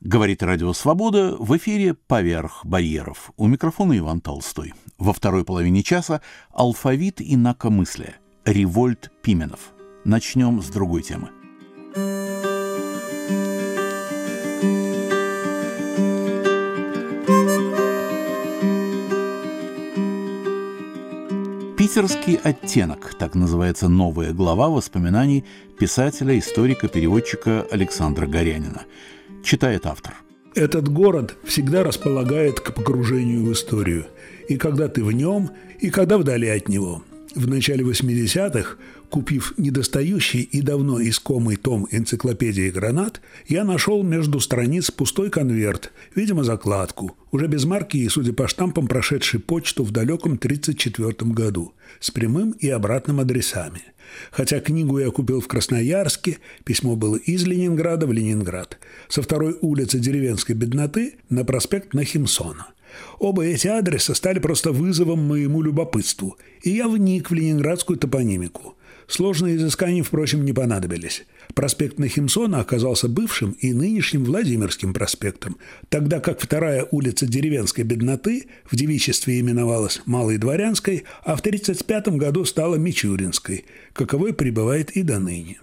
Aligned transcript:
Говорит 0.00 0.44
Радио 0.44 0.72
Свобода 0.74 1.34
в 1.36 1.56
эфире 1.56 1.92
«Поверх 1.92 2.64
барьеров». 2.64 3.32
У 3.36 3.48
микрофона 3.48 3.98
Иван 3.98 4.20
Толстой. 4.20 4.72
Во 4.96 5.12
второй 5.12 5.44
половине 5.44 5.82
часа 5.82 6.20
алфавит 6.52 7.16
инакомыслия. 7.18 8.18
Револьт 8.44 9.10
Пименов. 9.22 9.72
Начнем 10.04 10.62
с 10.62 10.68
другой 10.68 11.02
темы. 11.02 11.30
Питерский 21.76 22.36
оттенок, 22.36 23.14
так 23.18 23.34
называется 23.34 23.88
новая 23.88 24.32
глава 24.32 24.68
воспоминаний 24.68 25.44
писателя, 25.76 26.38
историка, 26.38 26.86
переводчика 26.86 27.66
Александра 27.72 28.28
Горянина– 28.28 28.82
Читает 29.42 29.86
автор. 29.86 30.14
Этот 30.54 30.88
город 30.88 31.36
всегда 31.44 31.84
располагает 31.84 32.60
к 32.60 32.74
погружению 32.74 33.44
в 33.44 33.52
историю. 33.52 34.06
И 34.48 34.56
когда 34.56 34.88
ты 34.88 35.04
в 35.04 35.12
нем, 35.12 35.50
и 35.78 35.90
когда 35.90 36.18
вдали 36.18 36.48
от 36.48 36.68
него. 36.68 37.02
В 37.34 37.46
начале 37.46 37.84
80-х, 37.84 38.76
купив 39.10 39.54
недостающий 39.58 40.42
и 40.42 40.62
давно 40.62 41.00
искомый 41.00 41.56
том 41.56 41.86
энциклопедии 41.90 42.70
«Гранат», 42.70 43.20
я 43.46 43.64
нашел 43.64 44.02
между 44.02 44.40
страниц 44.40 44.90
пустой 44.90 45.30
конверт, 45.30 45.92
видимо, 46.14 46.42
закладку, 46.42 47.16
уже 47.30 47.46
без 47.46 47.64
марки 47.64 47.98
и, 47.98 48.08
судя 48.08 48.32
по 48.32 48.48
штампам, 48.48 48.86
прошедший 48.86 49.40
почту 49.40 49.84
в 49.84 49.90
далеком 49.90 50.34
1934 50.34 51.30
году, 51.32 51.74
с 52.00 52.10
прямым 52.10 52.52
и 52.52 52.68
обратным 52.68 53.20
адресами– 53.20 53.82
Хотя 54.30 54.60
книгу 54.60 54.98
я 54.98 55.10
купил 55.10 55.40
в 55.40 55.48
Красноярске, 55.48 56.38
письмо 56.64 56.96
было 56.96 57.16
из 57.16 57.44
Ленинграда 57.44 58.06
в 58.06 58.12
Ленинград, 58.12 58.78
со 59.08 59.22
второй 59.22 59.56
улицы 59.60 59.98
деревенской 59.98 60.54
бедноты 60.54 61.16
на 61.28 61.44
проспект 61.44 61.94
Нахимсона. 61.94 62.68
Оба 63.18 63.44
эти 63.44 63.68
адреса 63.68 64.14
стали 64.14 64.38
просто 64.38 64.72
вызовом 64.72 65.26
моему 65.26 65.62
любопытству, 65.62 66.36
и 66.62 66.70
я 66.70 66.88
вник 66.88 67.30
в 67.30 67.34
ленинградскую 67.34 67.98
топонимику. 67.98 68.74
Сложные 69.08 69.56
изыскания, 69.56 70.02
впрочем, 70.02 70.44
не 70.44 70.52
понадобились. 70.52 71.24
Проспект 71.54 71.98
Нахимсона 71.98 72.60
оказался 72.60 73.08
бывшим 73.08 73.52
и 73.52 73.72
нынешним 73.72 74.24
Владимирским 74.24 74.92
проспектом, 74.92 75.56
тогда 75.88 76.20
как 76.20 76.40
вторая 76.40 76.86
улица 76.90 77.26
деревенской 77.26 77.84
бедноты 77.84 78.48
в 78.70 78.76
девичестве 78.76 79.40
именовалась 79.40 80.02
Малой 80.04 80.36
Дворянской, 80.36 81.04
а 81.22 81.36
в 81.36 81.40
1935 81.40 82.18
году 82.18 82.44
стала 82.44 82.76
Мичуринской, 82.76 83.64
каковой 83.94 84.34
пребывает 84.34 84.90
и 84.90 85.02
до 85.02 85.18
ныне 85.18 85.58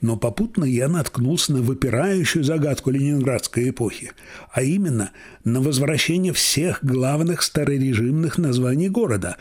но 0.00 0.16
попутно 0.16 0.64
я 0.64 0.88
наткнулся 0.88 1.52
на 1.52 1.62
выпирающую 1.62 2.44
загадку 2.44 2.90
ленинградской 2.90 3.70
эпохи, 3.70 4.12
а 4.52 4.62
именно 4.62 5.10
на 5.44 5.60
возвращение 5.60 6.32
всех 6.32 6.84
главных 6.84 7.42
старорежимных 7.42 8.38
названий 8.38 8.88
города, 8.88 9.36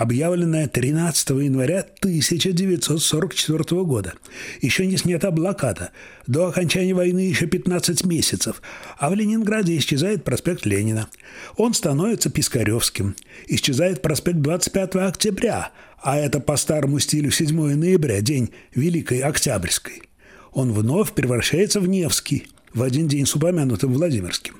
объявленное 0.00 0.66
13 0.66 1.28
января 1.30 1.80
1944 2.00 3.84
года. 3.84 4.14
Еще 4.62 4.86
не 4.86 4.96
снята 4.96 5.30
блокада, 5.30 5.90
до 6.26 6.46
окончания 6.46 6.94
войны 6.94 7.20
еще 7.20 7.46
15 7.46 8.06
месяцев, 8.06 8.62
а 8.98 9.10
в 9.10 9.14
Ленинграде 9.14 9.76
исчезает 9.76 10.24
проспект 10.24 10.64
Ленина. 10.64 11.08
Он 11.56 11.74
становится 11.74 12.30
Пискаревским. 12.30 13.14
Исчезает 13.46 14.00
проспект 14.00 14.38
25 14.38 14.96
октября– 14.96 15.70
а 16.02 16.16
это 16.16 16.40
по 16.40 16.56
старому 16.56 16.98
стилю 16.98 17.30
7 17.30 17.74
ноября, 17.74 18.22
день 18.22 18.48
Великой 18.74 19.20
Октябрьской. 19.20 20.00
Он 20.50 20.72
вновь 20.72 21.12
превращается 21.12 21.78
в 21.78 21.86
Невский, 21.86 22.46
в 22.72 22.82
один 22.82 23.06
день 23.06 23.26
с 23.26 23.34
упомянутым 23.34 23.92
Владимирским. 23.92 24.56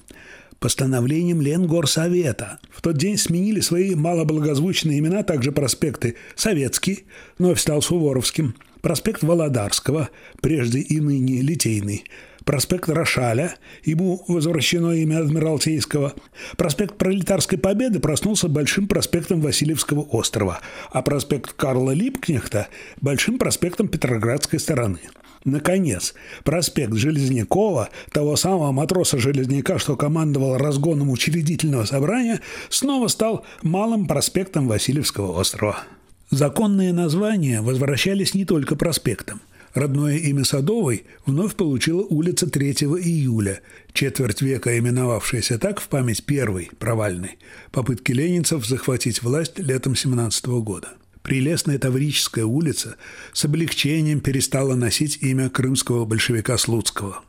Постановлением 0.60 1.40
Ленгорсовета 1.40 2.58
в 2.70 2.82
тот 2.82 2.98
день 2.98 3.16
сменили 3.16 3.60
свои 3.60 3.94
малоблагозвучные 3.94 4.98
имена 4.98 5.22
также 5.22 5.52
проспекты 5.52 6.16
Советский, 6.36 7.06
вновь 7.38 7.58
стал 7.58 7.80
Суворовским, 7.80 8.54
проспект 8.82 9.22
Володарского, 9.22 10.10
прежде 10.42 10.80
и 10.80 11.00
ныне 11.00 11.40
Литейный, 11.40 12.04
проспект 12.44 12.90
Рошаля, 12.90 13.54
ему 13.84 14.22
возвращено 14.28 14.92
имя 14.92 15.20
Адмиралтейского. 15.20 16.12
Проспект 16.58 16.98
Пролетарской 16.98 17.56
Победы 17.56 17.98
проснулся 17.98 18.46
Большим 18.48 18.86
проспектом 18.86 19.40
Васильевского 19.40 20.02
острова, 20.02 20.60
а 20.90 21.00
проспект 21.00 21.54
Карла 21.54 21.92
Липкнехта– 21.92 22.68
Большим 23.00 23.38
проспектом 23.38 23.88
Петроградской 23.88 24.58
стороны. 24.58 25.00
Наконец, 25.44 26.14
проспект 26.44 26.94
Железнякова, 26.94 27.88
того 28.12 28.36
самого 28.36 28.72
матроса-железняка, 28.72 29.78
что 29.78 29.96
командовал 29.96 30.58
разгоном 30.58 31.10
учредительного 31.10 31.86
собрания, 31.86 32.40
снова 32.68 33.08
стал 33.08 33.44
Малым 33.62 34.06
проспектом 34.06 34.68
Васильевского 34.68 35.38
острова. 35.40 35.84
Законные 36.30 36.92
названия 36.92 37.62
возвращались 37.62 38.34
не 38.34 38.44
только 38.44 38.76
проспектам. 38.76 39.40
Родное 39.72 40.16
имя 40.16 40.44
Садовой 40.44 41.04
вновь 41.26 41.54
получила 41.54 42.02
улица 42.02 42.50
3 42.50 42.72
июля, 42.72 43.60
четверть 43.92 44.42
века 44.42 44.76
именовавшаяся 44.76 45.58
так 45.58 45.80
в 45.80 45.88
память 45.88 46.24
первой, 46.24 46.70
провальной, 46.78 47.38
попытки 47.70 48.12
ленинцев 48.12 48.66
захватить 48.66 49.22
власть 49.22 49.58
летом 49.58 49.96
17 49.96 50.46
года. 50.46 50.88
Прелестная 51.22 51.78
Таврическая 51.78 52.44
улица 52.44 52.96
с 53.32 53.44
облегчением 53.44 54.20
перестала 54.20 54.74
носить 54.74 55.18
имя 55.20 55.50
крымского 55.50 56.04
большевика 56.04 56.56
Слуцкого. 56.56 57.22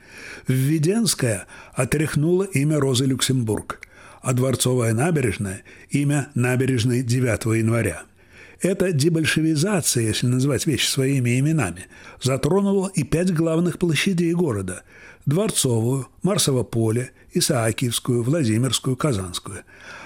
Введенская 0.47 1.47
отряхнула 1.73 2.43
имя 2.43 2.79
Розы 2.79 3.05
Люксембург, 3.05 3.81
а 4.21 4.33
Дворцовая 4.33 4.93
набережная– 4.93 5.63
имя 5.89 6.29
набережной 6.35 7.03
9 7.03 7.57
января– 7.57 8.03
эта 8.61 8.91
дебольшевизация, 8.91 10.03
если 10.03 10.27
назвать 10.27 10.67
вещи 10.67 10.85
своими 10.87 11.39
именами, 11.39 11.87
затронула 12.21 12.91
и 12.93 13.03
пять 13.03 13.33
главных 13.33 13.79
площадей 13.79 14.33
города– 14.33 14.83
Дворцовую, 15.25 16.07
Марсово 16.23 16.63
поле, 16.63 17.11
Исаакиевскую, 17.33 18.23
Владимирскую, 18.23 18.95
Казанскую. 18.95 19.63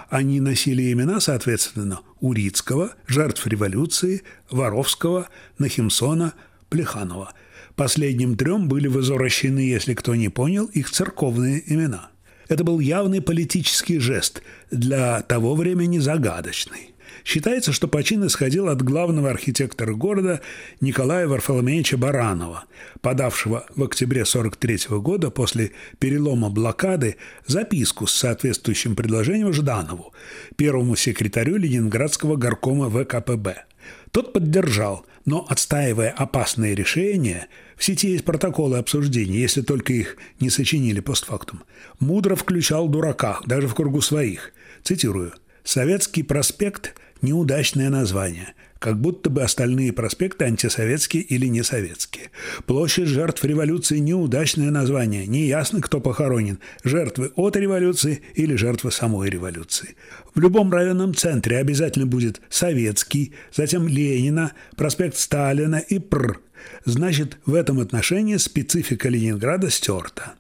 Они 0.10 0.40
носили 0.40 0.92
имена, 0.92 1.20
соответственно, 1.20 2.02
Урицкого, 2.20 2.94
жертв 3.08 3.46
революции, 3.48 4.24
Воровского, 4.50 5.30
Нахимсона, 5.58 6.34
Плеханова. 6.70 7.34
Последним 7.76 8.38
трем 8.38 8.68
были 8.68 8.88
возвращены, 8.88 9.60
если 9.60 9.94
кто 9.94 10.16
не 10.16 10.30
понял, 10.30 10.66
их 10.66 10.90
церковные 10.90 11.62
имена. 11.72 12.10
Это 12.48 12.64
был 12.64 12.80
явный 12.80 13.22
политический 13.22 14.00
жест, 14.00 14.42
для 14.72 15.22
того 15.22 15.56
времени 15.56 15.98
загадочный. 15.98 16.95
Считается, 17.24 17.72
что 17.72 17.88
почин 17.88 18.26
исходил 18.26 18.68
от 18.70 18.82
главного 18.82 19.30
архитектора 19.30 19.94
города 19.94 20.42
Николая 20.82 21.28
Варфоломеевича 21.28 21.98
Баранова, 21.98 22.66
подавшего 23.02 23.66
в 23.76 23.84
октябре 23.84 24.22
1943 24.22 24.98
года 25.00 25.30
после 25.30 25.72
перелома 26.00 26.50
блокады 26.50 27.18
записку 27.48 28.08
с 28.08 28.14
соответствующим 28.14 28.96
предложением 28.96 29.54
Жданову, 29.54 30.14
первому 30.56 30.96
секретарю 30.96 31.58
Ленинградского 31.58 32.36
горкома 32.36 32.90
ВКПБ. 32.90 33.66
Тот 34.12 34.34
поддержал, 34.34 35.06
но, 35.26 35.46
отстаивая 35.50 36.12
опасные 36.12 36.76
решения, 36.76 37.48
в 37.76 37.84
сети 37.84 38.12
есть 38.12 38.24
протоколы 38.24 38.78
обсуждений, 38.78 39.38
если 39.38 39.62
только 39.62 39.94
их 39.94 40.18
не 40.40 40.50
сочинили 40.50 41.00
постфактум, 41.00 41.64
мудро 42.00 42.36
включал 42.36 42.88
дурака, 42.88 43.42
даже 43.46 43.68
в 43.68 43.76
кругу 43.76 44.02
своих. 44.02 44.54
Цитирую. 44.84 45.34
«Советский 45.64 46.22
проспект– 46.22 46.94
неудачное 47.22 47.90
название, 47.90 48.54
как 48.80 49.00
будто 49.00 49.30
бы 49.30 49.44
остальные 49.44 49.94
проспекты 49.94 50.46
антисоветские 50.46 51.24
или 51.24 51.48
несоветские. 51.48 52.30
Площадь 52.66 53.08
жертв 53.08 53.44
революции– 53.44 53.98
неудачное 54.00 54.72
название, 54.72 55.26
неясно, 55.28 55.82
кто 55.82 56.00
похоронен– 56.00 56.60
жертвы 56.84 57.32
от 57.36 57.56
революции 57.56 58.22
или 58.36 58.56
жертвы 58.56 58.92
самой 58.92 59.30
революции. 59.30 59.96
В 60.34 60.40
любом 60.40 60.72
районном 60.72 61.16
центре 61.16 61.58
обязательно 61.58 62.06
будет 62.06 62.42
Советский, 62.50 63.34
затем 63.54 63.88
Ленина, 63.88 64.52
проспект 64.76 65.18
Сталина 65.18 65.78
и 65.78 66.00
ПР. 66.00 66.40
Значит, 66.84 67.38
в 67.46 67.54
этом 67.54 67.80
отношении 67.80 68.38
специфика 68.38 69.10
Ленинграда 69.10 69.70
стерта. 69.70 70.34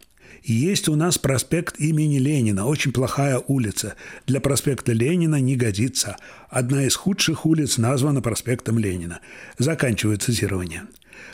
Есть 0.47 0.87
у 0.89 0.95
нас 0.95 1.17
проспект 1.17 1.79
имени 1.79 2.19
Ленина, 2.19 2.67
очень 2.67 2.91
плохая 2.91 3.41
улица. 3.47 3.95
Для 4.27 4.39
проспекта 4.39 4.93
Ленина 4.93 5.39
не 5.41 5.55
годится. 5.55 6.17
Одна 6.51 6.85
из 6.85 6.95
худших 6.95 7.47
улиц 7.47 7.79
названа 7.79 8.21
проспектом 8.21 8.77
Ленина. 8.77 9.21
Заканчиваю 9.57 10.19
цитирование. 10.19 10.83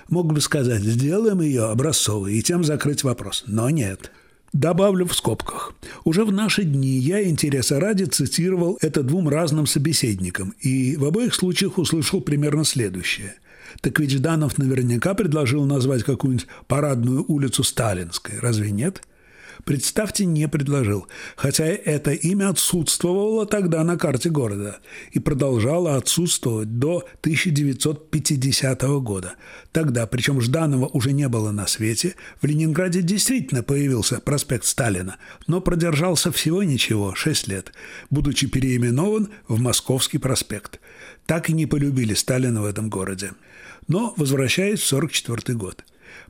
Мог 0.08 0.32
бы 0.32 0.40
сказать, 0.40 0.82
сделаем 0.82 1.42
ее 1.42 1.66
образцовой 1.66 2.36
и 2.36 2.42
тем 2.42 2.64
закрыть 2.64 3.04
вопрос. 3.04 3.44
Но 3.48 3.70
нет. 3.70 4.14
Добавлю 4.54 5.06
в 5.06 5.14
скобках. 5.14 5.74
Уже 6.06 6.24
в 6.24 6.32
наши 6.32 6.64
дни 6.64 6.98
я 6.98 7.28
интереса 7.28 7.82
ради 7.82 8.06
цитировал 8.06 8.78
это 8.80 9.04
двум 9.04 9.28
разным 9.28 9.68
собеседникам, 9.68 10.54
и 10.62 10.96
в 10.96 11.04
обоих 11.04 11.36
случаях 11.36 11.78
услышал 11.78 12.22
примерно 12.22 12.64
следующее. 12.64 13.36
Так 13.80 14.00
ведь 14.00 14.12
Жданов 14.12 14.58
наверняка 14.58 15.14
предложил 15.14 15.66
назвать 15.66 16.04
какую-нибудь 16.04 16.48
парадную 16.68 17.24
улицу 17.28 17.64
Сталинской, 17.64 18.40
разве 18.40 18.72
нет? 18.72 19.02
Представьте, 19.66 20.26
не 20.26 20.48
предложил, 20.48 21.08
хотя 21.36 21.66
это 21.66 22.12
имя 22.12 22.50
отсутствовало 22.50 23.46
тогда 23.46 23.84
на 23.84 23.98
карте 23.98 24.30
города 24.30 24.80
и 25.12 25.20
продолжало 25.20 25.96
отсутствовать 25.96 26.80
до 26.80 27.04
1950 27.22 28.82
года. 29.02 29.36
Тогда, 29.72 30.08
причем 30.08 30.42
Жданова 30.42 30.88
уже 30.88 31.12
не 31.12 31.28
было 31.28 31.52
на 31.52 31.68
свете, 31.68 32.16
в 32.42 32.46
Ленинграде 32.46 33.02
действительно 33.02 33.62
появился 33.62 34.20
проспект 34.20 34.66
Сталина, 34.66 35.18
но 35.48 35.62
продержался 35.62 36.32
всего 36.32 36.64
ничего, 36.64 37.14
6 37.14 37.48
лет, 37.48 37.72
будучи 38.10 38.48
переименован 38.48 39.30
в 39.48 39.60
Московский 39.60 40.18
проспект. 40.18 40.80
Так 41.26 41.50
и 41.50 41.54
не 41.54 41.68
полюбили 41.68 42.14
Сталина 42.14 42.62
в 42.62 42.66
этом 42.66 42.90
городе. 42.90 43.34
Но 43.88 44.14
возвращаясь 44.18 44.82
в 44.82 44.94
1944 44.94 45.58
год. 45.58 45.84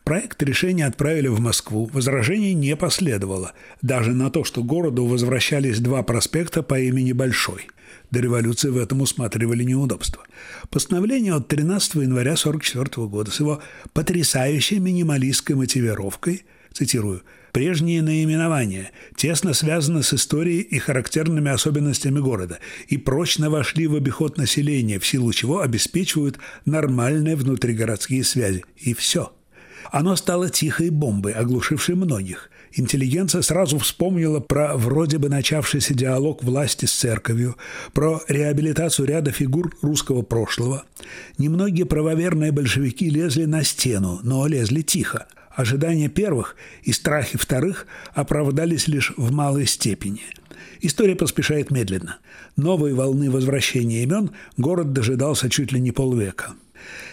Проект 0.03 0.41
решения 0.43 0.85
отправили 0.85 1.27
в 1.27 1.39
Москву. 1.39 1.89
Возражений 1.93 2.53
не 2.53 2.75
последовало. 2.75 3.53
Даже 3.81 4.13
на 4.13 4.29
то, 4.29 4.43
что 4.43 4.63
городу 4.63 5.05
возвращались 5.05 5.79
два 5.79 6.03
проспекта 6.03 6.63
по 6.63 6.79
имени 6.79 7.11
Большой. 7.11 7.67
До 8.09 8.19
революции 8.19 8.69
в 8.69 8.77
этом 8.77 9.01
усматривали 9.01 9.63
неудобства. 9.63 10.23
Постановление 10.69 11.33
от 11.33 11.47
13 11.47 11.95
января 11.95 12.33
1944 12.33 13.07
года 13.07 13.31
с 13.31 13.39
его 13.39 13.61
потрясающей 13.93 14.79
минималистской 14.79 15.55
мотивировкой, 15.55 16.43
цитирую, 16.73 17.23
Прежние 17.51 18.01
наименования 18.01 18.91
тесно 19.17 19.53
связаны 19.53 20.03
с 20.03 20.13
историей 20.13 20.61
и 20.61 20.79
характерными 20.79 21.51
особенностями 21.51 22.19
города 22.19 22.59
и 22.87 22.97
прочно 22.97 23.49
вошли 23.49 23.87
в 23.87 23.95
обиход 23.95 24.37
населения, 24.37 24.99
в 24.99 25.05
силу 25.05 25.33
чего 25.33 25.59
обеспечивают 25.59 26.39
нормальные 26.63 27.35
внутригородские 27.35 28.23
связи. 28.23 28.63
И 28.77 28.93
все– 28.93 29.33
оно 29.91 30.15
стало 30.15 30.49
тихой 30.49 30.89
бомбой, 30.89 31.33
оглушившей 31.33 31.95
многих. 31.95 32.49
Интеллигенция 32.73 33.41
сразу 33.41 33.77
вспомнила 33.79 34.39
про 34.39 34.77
вроде 34.77 35.17
бы 35.17 35.27
начавшийся 35.27 35.93
диалог 35.93 36.43
власти 36.43 36.85
с 36.85 36.93
церковью, 36.93 37.57
про 37.93 38.21
реабилитацию 38.27 39.07
ряда 39.07 39.31
фигур 39.31 39.75
русского 39.81 40.21
прошлого. 40.21 40.85
Немногие 41.37 41.85
правоверные 41.85 42.51
большевики 42.51 43.09
лезли 43.09 43.45
на 43.45 43.63
стену, 43.63 44.19
но 44.23 44.47
лезли 44.47 44.81
тихо. 44.81 45.27
Ожидания 45.53 46.07
первых 46.07 46.55
и 46.83 46.93
страхи 46.93 47.37
вторых 47.37 47.87
оправдались 48.13 48.87
лишь 48.87 49.11
в 49.17 49.31
малой 49.31 49.65
степени. 49.65 50.21
История 50.79 51.15
поспешает 51.15 51.71
медленно. 51.71 52.19
Новой 52.55 52.93
волны 52.93 53.29
возвращения 53.29 54.03
имен 54.03 54.31
город 54.57 54.93
дожидался 54.93 55.49
чуть 55.49 55.73
ли 55.73 55.79
не 55.79 55.91
полвека. 55.91 56.53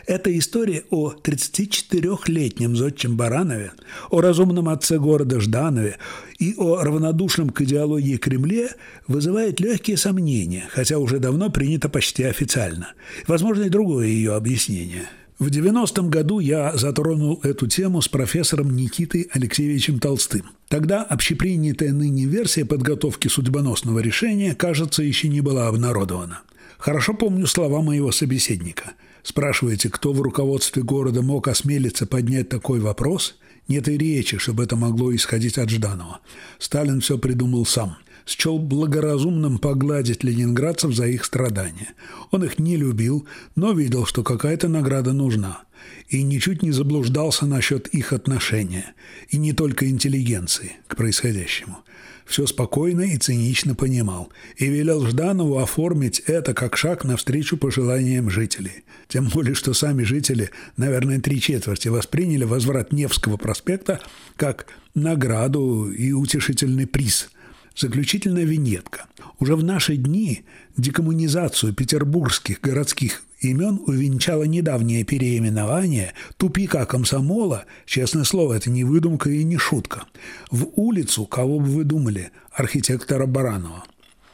Это 0.06 0.37
история 0.38 0.85
о 0.91 1.12
34-летнем 1.12 2.76
зодчем 2.76 3.17
Баранове, 3.17 3.73
о 4.11 4.20
разумном 4.20 4.69
отце 4.69 4.99
города 4.99 5.41
Жданове 5.41 5.99
и 6.38 6.55
о 6.56 6.82
равнодушном 6.82 7.50
к 7.50 7.61
идеологии 7.62 8.17
Кремле 8.17 8.70
вызывает 9.06 9.61
легкие 9.61 9.97
сомнения, 9.97 10.65
хотя 10.70 10.99
уже 10.99 11.19
давно 11.19 11.50
принято 11.50 11.88
почти 11.88 12.25
официально. 12.25 12.94
Возможно, 13.26 13.65
и 13.65 13.69
другое 13.69 14.06
ее 14.06 14.35
объяснение– 14.35 15.09
в 15.38 15.50
90-м 15.50 16.11
году 16.11 16.41
я 16.41 16.76
затронул 16.76 17.38
эту 17.44 17.69
тему 17.69 18.03
с 18.03 18.09
профессором 18.09 18.75
Никитой 18.75 19.29
Алексеевичем 19.32 20.00
Толстым. 20.00 20.50
Тогда 20.67 21.05
общепринятая 21.05 21.93
ныне 21.93 22.25
версия 22.25 22.65
подготовки 22.65 23.29
судьбоносного 23.29 24.00
решения, 24.00 24.56
кажется, 24.56 25.05
еще 25.05 25.29
не 25.29 25.41
была 25.41 25.69
обнародована. 25.69 26.41
Хорошо 26.76 27.15
помню 27.15 27.47
слова 27.47 27.82
моего 27.82 28.11
собеседника– 28.11 28.94
Спрашиваете, 29.23 29.91
кто 29.91 30.12
в 30.12 30.20
руководстве 30.20 30.82
города 30.82 31.23
мог 31.23 31.49
осмелиться 31.49 32.06
поднять 32.06 32.49
такой 32.49 32.81
вопрос? 32.81 33.37
Нет 33.69 33.88
и 33.88 33.99
речи, 33.99 34.38
чтобы 34.38 34.65
это 34.65 34.76
могло 34.76 35.15
исходить 35.15 35.59
от 35.59 35.69
Жданова. 35.69 36.20
Сталин 36.59 37.00
все 37.00 37.19
придумал 37.19 37.67
сам. 37.67 37.99
Счел 38.29 38.59
благоразумным 38.59 39.57
погладить 39.57 40.23
ленинградцев 40.23 40.95
за 40.95 41.07
их 41.07 41.25
страдания. 41.25 41.95
Он 42.31 42.45
их 42.45 42.59
не 42.59 42.77
любил, 42.77 43.27
но 43.57 43.73
видел, 43.73 44.05
что 44.05 44.23
какая-то 44.23 44.69
награда 44.69 45.15
нужна. 45.15 45.63
И 46.11 46.23
ничуть 46.23 46.63
не 46.63 46.71
заблуждался 46.71 47.47
насчет 47.47 47.89
их 47.89 48.13
отношения. 48.13 48.93
И 49.31 49.39
не 49.39 49.55
только 49.55 49.89
интеллигенции 49.89 50.73
к 50.89 50.97
происходящему 50.97 51.79
все 52.27 52.47
спокойно 52.47 53.01
и 53.01 53.17
цинично 53.17 53.75
понимал 53.75 54.31
и 54.59 54.67
велел 54.67 55.07
Жданову 55.07 55.61
оформить 55.61 56.21
это 56.27 56.53
как 56.53 56.77
шаг 56.77 57.05
навстречу 57.05 57.57
пожеланиям 57.57 58.29
жителей. 58.29 58.85
Тем 59.09 59.31
более, 59.31 59.55
что 59.55 59.73
сами 59.73 60.03
жители, 60.03 60.51
наверное, 60.77 61.19
три 61.19 61.41
четверти 61.41 61.89
восприняли 61.89 62.45
возврат 62.45 62.93
Невского 62.93 63.39
проспекта 63.39 64.01
как 64.37 64.67
награду 64.95 65.91
и 65.91 66.13
утешительный 66.13 66.87
приз– 66.87 67.31
Заключительная 67.79 68.43
виньетка. 68.43 69.07
Уже 69.39 69.55
в 69.55 69.63
наши 69.63 69.97
дни 69.97 70.45
декоммунизацию 70.77 71.73
петербургских 71.73 72.61
городских 72.61 73.23
имен 73.39 73.81
увенчало 73.87 74.43
недавнее 74.43 75.05
переименование 75.05 76.15
тупика 76.39 76.85
комсомола, 76.87 77.67
честное 77.87 78.25
слово, 78.25 78.55
это 78.55 78.69
не 78.69 78.83
выдумка 78.83 79.31
и 79.31 79.45
не 79.45 79.59
шутка, 79.59 80.07
в 80.51 80.67
улицу, 80.75 81.25
кого 81.25 81.61
бы 81.61 81.67
вы 81.67 81.85
думали, 81.85 82.33
архитектора 82.51 83.27
Баранова. 83.27 83.85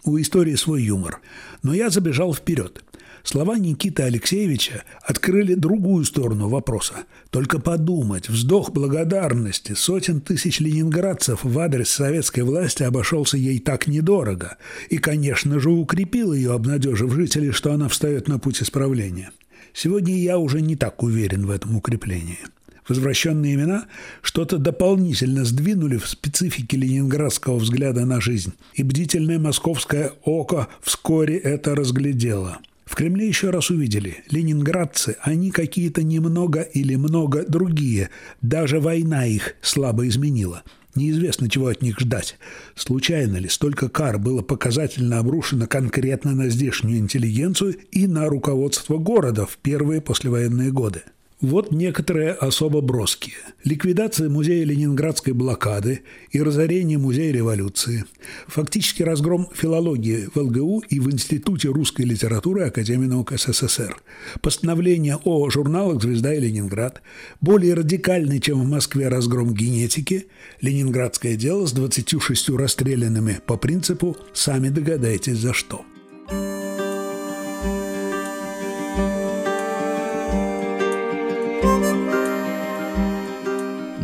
У 0.05 0.19
истории 0.19 0.55
свой 0.55 0.83
юмор. 0.83 1.21
Но 1.63 1.75
я 1.75 1.91
забежал 1.91 2.33
вперед. 2.33 2.83
Слова 3.25 3.57
Никиты 3.59 4.03
Алексеевича 4.03 4.85
открыли 5.03 5.55
другую 5.55 6.05
сторону 6.05 6.51
вопроса. 6.51 7.05
Только 7.31 7.59
подумать, 7.59 8.29
вздох 8.29 8.71
благодарности 8.71 9.73
сотен 9.73 10.21
тысяч 10.21 10.61
ленинградцев 10.61 11.43
в 11.43 11.59
адрес 11.59 11.89
советской 11.89 12.41
власти 12.41 12.83
обошелся 12.83 13.39
ей 13.39 13.61
так 13.61 13.87
недорого 13.87 14.59
и, 14.91 14.99
конечно 14.99 15.59
же, 15.59 15.71
укрепил 15.71 16.35
ее, 16.35 16.53
обнадежив 16.53 17.15
жителей, 17.15 17.51
что 17.53 17.73
она 17.73 17.89
встает 17.89 18.29
на 18.29 18.39
путь 18.39 18.63
исправления. 18.63 19.31
Сегодня 19.73 20.19
я 20.19 20.39
уже 20.39 20.61
не 20.61 20.77
так 20.77 21.03
уверен 21.03 21.47
в 21.47 21.51
этом 21.51 21.77
укреплении. 21.77 22.41
Возвращенные 22.87 23.55
имена 23.55 23.87
что-то 24.21 24.59
дополнительно 24.59 25.47
сдвинули 25.47 25.97
в 25.97 26.07
специфике 26.07 26.77
ленинградского 26.77 27.57
взгляда 27.57 28.05
на 28.05 28.21
жизнь, 28.21 28.53
и 28.75 28.83
бдительное 28.83 29.39
московское 29.39 30.13
око 30.25 30.69
вскоре 30.83 31.39
это 31.39 31.75
разглядело– 31.75 32.59
в 32.85 32.97
Кремле 32.97 33.27
еще 33.27 33.51
раз 33.51 33.71
увидели, 33.71 34.25
ленинградцы, 34.31 35.17
они 35.23 35.51
какие-то 35.51 36.03
немного 36.03 36.61
или 36.61 36.97
много 36.97 37.45
другие, 37.49 38.11
даже 38.43 38.79
война 38.79 39.27
их 39.27 39.55
слабо 39.63 40.07
изменила. 40.07 40.63
Неизвестно, 40.95 41.51
чего 41.51 41.69
от 41.69 41.83
них 41.83 41.99
ждать. 41.99 42.39
Случайно 42.77 43.39
ли 43.39 43.49
столько 43.49 43.89
кар 43.89 44.19
было 44.19 44.43
показательно 44.43 45.19
обрушено 45.19 45.67
конкретно 45.67 46.35
на 46.35 46.49
здешнюю 46.49 46.99
интеллигенцию 46.99 47.75
и 47.91 48.07
на 48.07 48.29
руководство 48.29 48.99
города 48.99 49.45
в 49.45 49.57
первые 49.57 50.01
послевоенные 50.01 50.71
годы? 50.71 51.03
Вот 51.45 51.73
некоторые 51.73 52.31
особо 52.31 52.81
броские. 52.81 53.35
Ликвидация 53.65 54.31
музея 54.31 54.65
ленинградской 54.65 55.35
блокады 55.35 56.01
и 56.31 56.41
разорение 56.41 56.97
музея 56.97 57.35
революции. 57.35 58.07
Фактически 58.47 59.03
разгром 59.03 59.51
филологии 59.53 60.31
в 60.35 60.39
ЛГУ 60.39 60.85
и 60.89 61.01
в 61.01 61.13
Институте 61.13 61.69
русской 61.69 62.07
литературы 62.07 62.63
Академии 62.63 63.09
наук 63.09 63.33
СССР. 63.37 63.95
Постановление 64.41 65.19
о 65.23 65.51
журналах 65.51 66.01
«Звезда» 66.01 66.33
и 66.33 66.41
«Ленинград». 66.41 67.03
Более 67.43 67.75
радикальный, 67.75 68.41
чем 68.41 68.63
в 68.63 68.67
Москве 68.67 69.09
разгром 69.09 69.53
генетики. 69.53 70.29
Ленинградское 70.63 71.37
дело 71.37 71.67
с 71.67 71.73
26 71.73 72.49
расстрелянными 72.57 73.41
по 73.45 73.59
принципу 73.59 74.17
«сами 74.33 74.71
догадайтесь 74.71 75.37
за 75.37 75.53
что». 75.53 75.85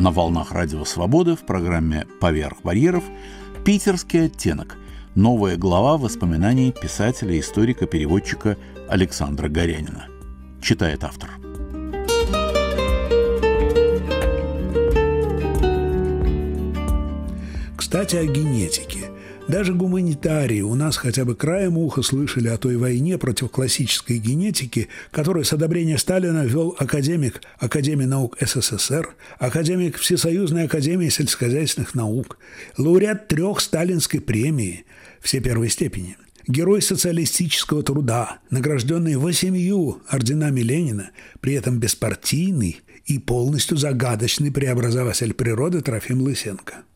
На 0.01 0.11
волнах 0.11 0.53
Радио 0.53 0.87
Свободы 0.87 1.37
в 1.37 1.41
программе 1.41 2.07
«Поверх 2.21 2.63
барьеров» 2.63 3.05
«Питерский 3.67 4.25
оттенок»– 4.25 4.79
новая 5.15 5.59
глава 5.59 5.99
воспоминаний 5.99 6.73
писателя, 6.73 7.39
историка, 7.39 7.85
переводчика 7.85 8.57
Александра 8.89 9.51
Горянина. 9.51 10.07
Читает 10.63 11.05
автор. 11.05 11.29
Кстати, 17.77 18.17
о 18.17 18.25
генетике. 18.25 19.00
Даже 19.51 19.75
гуманитарии 19.75 20.61
у 20.61 20.77
нас 20.77 20.97
хотя 20.97 21.25
бы 21.25 21.35
краем 21.35 21.77
уха 21.77 22.03
слышали 22.03 22.47
о 22.47 22.57
той 22.57 22.77
войне 22.77 23.19
против 23.19 23.51
классической 23.51 24.19
генетики, 24.19 24.87
которую 25.11 25.45
с 25.45 25.53
одобрения 25.53 25.99
Сталина 25.99 26.45
вел 26.45 26.77
академик 26.79 27.43
Академии 27.59 28.05
наук 28.05 28.37
СССР, 28.41 29.09
академик 29.41 29.97
Всесоюзной 29.97 30.67
академии 30.67 31.09
сельскохозяйственных 31.09 31.97
наук, 31.97 32.39
лауреат 32.79 33.27
трех 33.27 33.59
сталинской 33.59 34.21
премии, 34.21 34.85
все 35.21 35.41
первой 35.41 35.69
степени– 35.69 36.17
герой 36.47 36.81
социалистического 36.81 37.83
труда, 37.83 38.39
награжденный 38.51 39.17
восемью 39.17 40.01
орденами 40.07 40.61
Ленина, 40.61 41.11
при 41.41 41.55
этом 41.55 41.81
беспартийный 41.81 42.83
и 43.05 43.19
полностью 43.19 43.77
загадочный 43.77 44.53
преобразователь 44.53 45.35
природы 45.35 45.81
Трофим 45.81 46.23
Лысенко– 46.23 46.85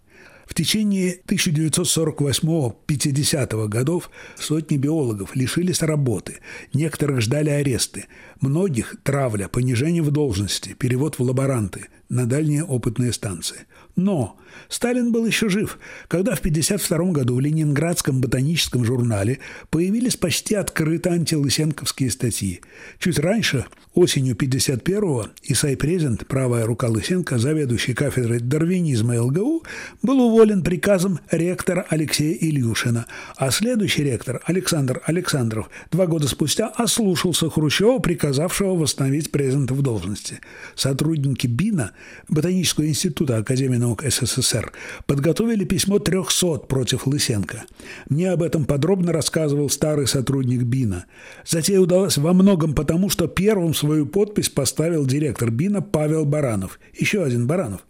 В 0.47 0.55
течение 0.55 1.19
1948-50 1.27 3.69
годов 3.69 4.11
сотни 4.39 4.77
биологов 4.77 5.35
лишились 5.35 5.83
работы, 5.83 6.37
некоторых 6.73 7.21
ждали 7.21 7.51
аресты, 7.51 8.07
многих– 8.41 8.95
травля, 9.03 9.49
понижение 9.49 10.03
в 10.03 10.11
должности, 10.11 10.75
перевод 10.75 11.19
в 11.19 11.23
лаборанты 11.23 11.89
на 12.09 12.27
дальние 12.27 12.65
опытные 12.65 13.13
станции. 13.13 13.67
Но 13.97 14.37
Сталин 14.69 15.13
был 15.13 15.27
еще 15.27 15.49
жив, 15.49 15.79
когда 16.09 16.35
в 16.35 16.41
1952 16.41 17.13
году 17.13 17.37
в 17.37 17.41
Ленинградском 17.41 18.21
ботаническом 18.21 18.85
журнале 18.85 19.39
появились 19.71 20.17
почти 20.17 20.55
открыто 20.55 21.11
антилысенковские 21.11 22.11
статьи. 22.11 22.61
Чуть 22.99 23.19
раньше, 23.19 23.67
осенью 23.95 24.35
1951-го, 24.35 25.29
Исай 25.45 25.77
Презент, 25.77 26.27
правая 26.27 26.67
рука 26.67 26.89
Лысенко, 26.89 27.39
заведующий 27.39 27.95
кафедрой 27.95 28.41
дарвинизма 28.41 29.23
ЛГУ, 29.23 29.63
был 30.03 30.21
уволен 30.21 30.63
приказом 30.63 31.21
ректора 31.31 31.87
Алексея 31.89 32.37
Ильюшина, 32.37 33.07
а 33.37 33.51
следующий 33.51 34.03
ректор 34.03 34.43
Александр 34.45 35.03
Александров 35.05 35.71
два 35.91 36.07
года 36.07 36.27
спустя 36.27 36.69
ослушался 36.69 37.49
Хрущева, 37.49 37.99
приказавшего 37.99 38.75
восстановить 38.75 39.31
Презента 39.31 39.75
в 39.75 39.83
должности. 39.83 40.41
Сотрудники 40.75 41.47
БИНа, 41.47 41.93
Ботанического 42.29 42.87
института 42.87 43.39
Академии 43.39 43.77
наук 43.85 44.03
СССР, 44.03 44.73
подготовили 45.07 45.65
письмо 45.65 45.99
300 45.99 46.67
против 46.67 47.07
Лысенко. 47.07 47.65
Мне 48.09 48.31
об 48.31 48.43
этом 48.43 48.65
подробно 48.65 49.13
рассказывал 49.13 49.69
старый 49.69 50.07
сотрудник 50.07 50.63
БИНа. 50.63 51.05
Затея 51.47 51.81
удалась 51.81 52.17
во 52.17 52.33
многом 52.33 52.75
потому, 52.75 53.11
что 53.11 53.29
первым 53.29 53.75
свою 53.75 54.07
подпись 54.07 54.49
поставил 54.49 55.07
директор 55.07 55.51
БИНа 55.51 55.83
Павел 55.83 56.25
Баранов. 56.25 56.79
Еще 56.99 57.23
один 57.23 57.47
Баранов. 57.47 57.81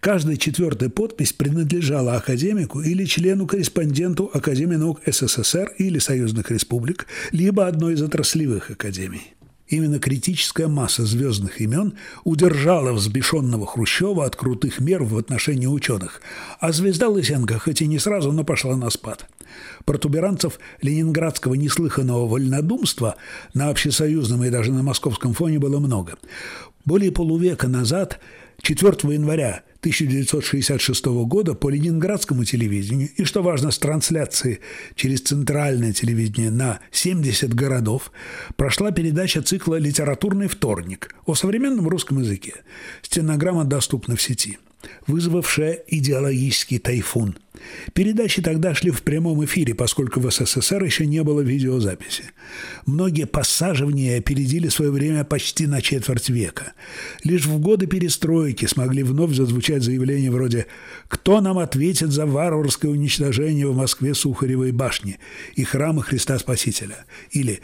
Каждая 0.00 0.36
четвертая 0.36 0.88
подпись 0.88 1.34
принадлежала 1.34 2.14
академику 2.14 2.80
или 2.80 3.04
члену-корреспонденту 3.04 4.30
Академии 4.32 4.76
наук 4.76 5.00
СССР 5.06 5.74
или 5.76 5.98
Союзных 5.98 6.50
республик, 6.50 7.06
либо 7.32 7.66
одной 7.66 7.94
из 7.94 8.02
отраслевых 8.02 8.70
академий. 8.70 9.34
Именно 9.70 10.00
критическая 10.00 10.66
масса 10.66 11.06
звездных 11.06 11.60
имен 11.60 11.94
удержала 12.24 12.92
взбешенного 12.92 13.66
Хрущева 13.66 14.24
от 14.24 14.34
крутых 14.34 14.80
мер 14.80 15.04
в 15.04 15.16
отношении 15.16 15.66
ученых, 15.66 16.20
а 16.58 16.72
звезда 16.72 17.08
Лысенко 17.08 17.60
хоть 17.60 17.80
и 17.80 17.86
не 17.86 18.00
сразу, 18.00 18.32
но 18.32 18.42
пошла 18.42 18.76
на 18.76 18.90
спад. 18.90 19.26
Протуберанцев 19.84 20.58
ленинградского 20.82 21.54
неслыханного 21.54 22.26
вольнодумства 22.26 23.14
на 23.54 23.68
общесоюзном 23.68 24.42
и 24.42 24.50
даже 24.50 24.72
на 24.72 24.82
московском 24.82 25.34
фоне 25.34 25.60
было 25.60 25.78
много. 25.78 26.16
Более 26.84 27.12
полувека 27.12 27.68
назад, 27.68 28.18
4 28.62 29.14
января 29.14 29.62
1966 29.80 31.06
года 31.06 31.54
по 31.54 31.70
ленинградскому 31.70 32.44
телевидению 32.44 33.08
и, 33.16 33.24
что 33.24 33.42
важно, 33.42 33.70
с 33.70 33.78
трансляции 33.78 34.60
через 34.94 35.22
центральное 35.22 35.92
телевидение 35.92 36.50
на 36.50 36.80
70 36.90 37.54
городов 37.54 38.12
прошла 38.56 38.92
передача 38.92 39.42
цикла 39.42 39.76
«Литературный 39.76 40.48
вторник» 40.48 41.14
о 41.24 41.34
современном 41.34 41.88
русском 41.88 42.20
языке. 42.20 42.56
Стенограмма 43.02 43.64
доступна 43.64 44.16
в 44.16 44.22
сети– 44.22 44.58
вызвавшая 45.06 45.82
идеологический 45.88 46.78
тайфун. 46.78 47.36
Передачи 47.92 48.40
тогда 48.40 48.74
шли 48.74 48.90
в 48.90 49.02
прямом 49.02 49.44
эфире, 49.44 49.74
поскольку 49.74 50.20
в 50.20 50.30
СССР 50.30 50.82
еще 50.84 51.06
не 51.06 51.22
было 51.22 51.40
видеозаписи. 51.40 52.24
Многие 52.86 53.26
ней 53.90 54.18
опередили 54.18 54.68
свое 54.68 54.90
время 54.90 55.24
почти 55.24 55.66
на 55.66 55.82
четверть 55.82 56.30
века. 56.30 56.72
Лишь 57.24 57.46
в 57.46 57.58
годы 57.58 57.86
перестройки 57.86 58.66
смогли 58.66 59.02
вновь 59.02 59.34
зазвучать 59.34 59.82
заявления 59.82 60.30
вроде 60.30 60.66
«Кто 61.08 61.40
нам 61.40 61.58
ответит 61.58 62.10
за 62.10 62.24
варварское 62.24 62.90
уничтожение 62.90 63.66
в 63.66 63.76
Москве 63.76 64.14
Сухаревой 64.14 64.72
башни 64.72 65.18
и 65.54 65.64
храма 65.64 66.02
Христа 66.02 66.38
Спасителя?» 66.38 67.04
или 67.30 67.60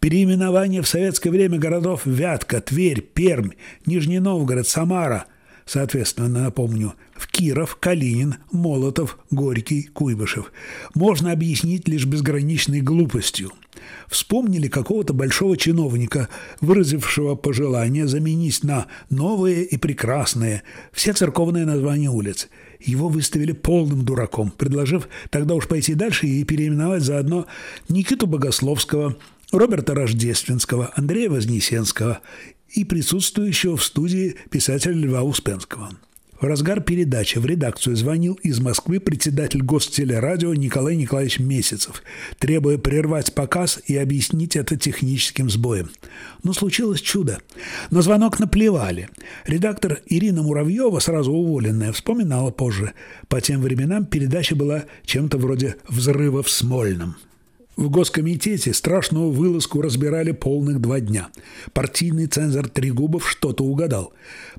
«Переименование 0.00 0.82
в 0.82 0.88
советское 0.88 1.30
время 1.30 1.58
городов 1.58 2.02
Вятка, 2.04 2.60
Тверь, 2.60 3.00
Пермь, 3.00 3.50
Нижний 3.86 4.20
Новгород, 4.20 4.68
Самара– 4.68 5.26
соответственно, 5.70 6.28
напомню, 6.28 6.94
в 7.14 7.28
Киров, 7.28 7.76
Калинин, 7.76 8.36
Молотов, 8.50 9.18
Горький, 9.30 9.84
Куйбышев, 9.84 10.50
можно 10.94 11.30
объяснить 11.30 11.86
лишь 11.86 12.06
безграничной 12.06 12.80
глупостью. 12.80 13.52
Вспомнили 14.08 14.66
какого-то 14.66 15.14
большого 15.14 15.56
чиновника, 15.56 16.28
выразившего 16.60 17.36
пожелание 17.36 18.08
заменить 18.08 18.64
на 18.64 18.86
новые 19.10 19.62
и 19.64 19.76
прекрасные 19.76 20.64
все 20.92 21.12
церковные 21.12 21.66
названия 21.66 22.10
улиц. 22.10 22.48
Его 22.80 23.08
выставили 23.08 23.52
полным 23.52 24.04
дураком, 24.04 24.50
предложив 24.50 25.08
тогда 25.30 25.54
уж 25.54 25.68
пойти 25.68 25.94
дальше 25.94 26.26
и 26.26 26.42
переименовать 26.42 27.04
заодно 27.04 27.46
Никиту 27.88 28.26
Богословского, 28.26 29.16
Роберта 29.52 29.94
Рождественского, 29.94 30.90
Андрея 30.96 31.30
Вознесенского 31.30 32.20
и 32.72 32.84
присутствующего 32.84 33.76
в 33.76 33.84
студии 33.84 34.36
писателя 34.50 34.94
Льва 34.94 35.22
Успенского. 35.22 35.90
В 36.40 36.44
разгар 36.44 36.80
передачи 36.80 37.36
в 37.38 37.44
редакцию 37.44 37.96
звонил 37.96 38.32
из 38.42 38.60
Москвы 38.60 38.98
председатель 38.98 39.60
Гостелерадио 39.62 40.54
Николай 40.54 40.96
Николаевич 40.96 41.38
Месяцев, 41.38 42.02
требуя 42.38 42.78
прервать 42.78 43.34
показ 43.34 43.78
и 43.84 43.94
объяснить 43.98 44.56
это 44.56 44.78
техническим 44.78 45.50
сбоем. 45.50 45.90
Но 46.42 46.54
случилось 46.54 47.02
чудо. 47.02 47.40
На 47.90 48.00
звонок 48.00 48.38
наплевали. 48.38 49.10
Редактор 49.44 50.00
Ирина 50.06 50.42
Муравьева, 50.42 50.98
сразу 51.00 51.30
уволенная, 51.30 51.92
вспоминала 51.92 52.50
позже. 52.50 52.94
По 53.28 53.42
тем 53.42 53.60
временам 53.60 54.06
передача 54.06 54.56
была 54.56 54.84
чем-то 55.04 55.36
вроде 55.36 55.76
«взрыва 55.88 56.42
в 56.42 56.48
Смольном». 56.48 57.16
В 57.76 57.88
Госкомитете 57.88 58.74
страшную 58.74 59.30
вылазку 59.30 59.80
разбирали 59.80 60.32
полных 60.32 60.80
два 60.80 61.00
дня. 61.00 61.28
Партийный 61.72 62.26
цензор 62.26 62.68
Трегубов 62.68 63.30
что-то 63.30 63.64
угадал. 63.64 64.12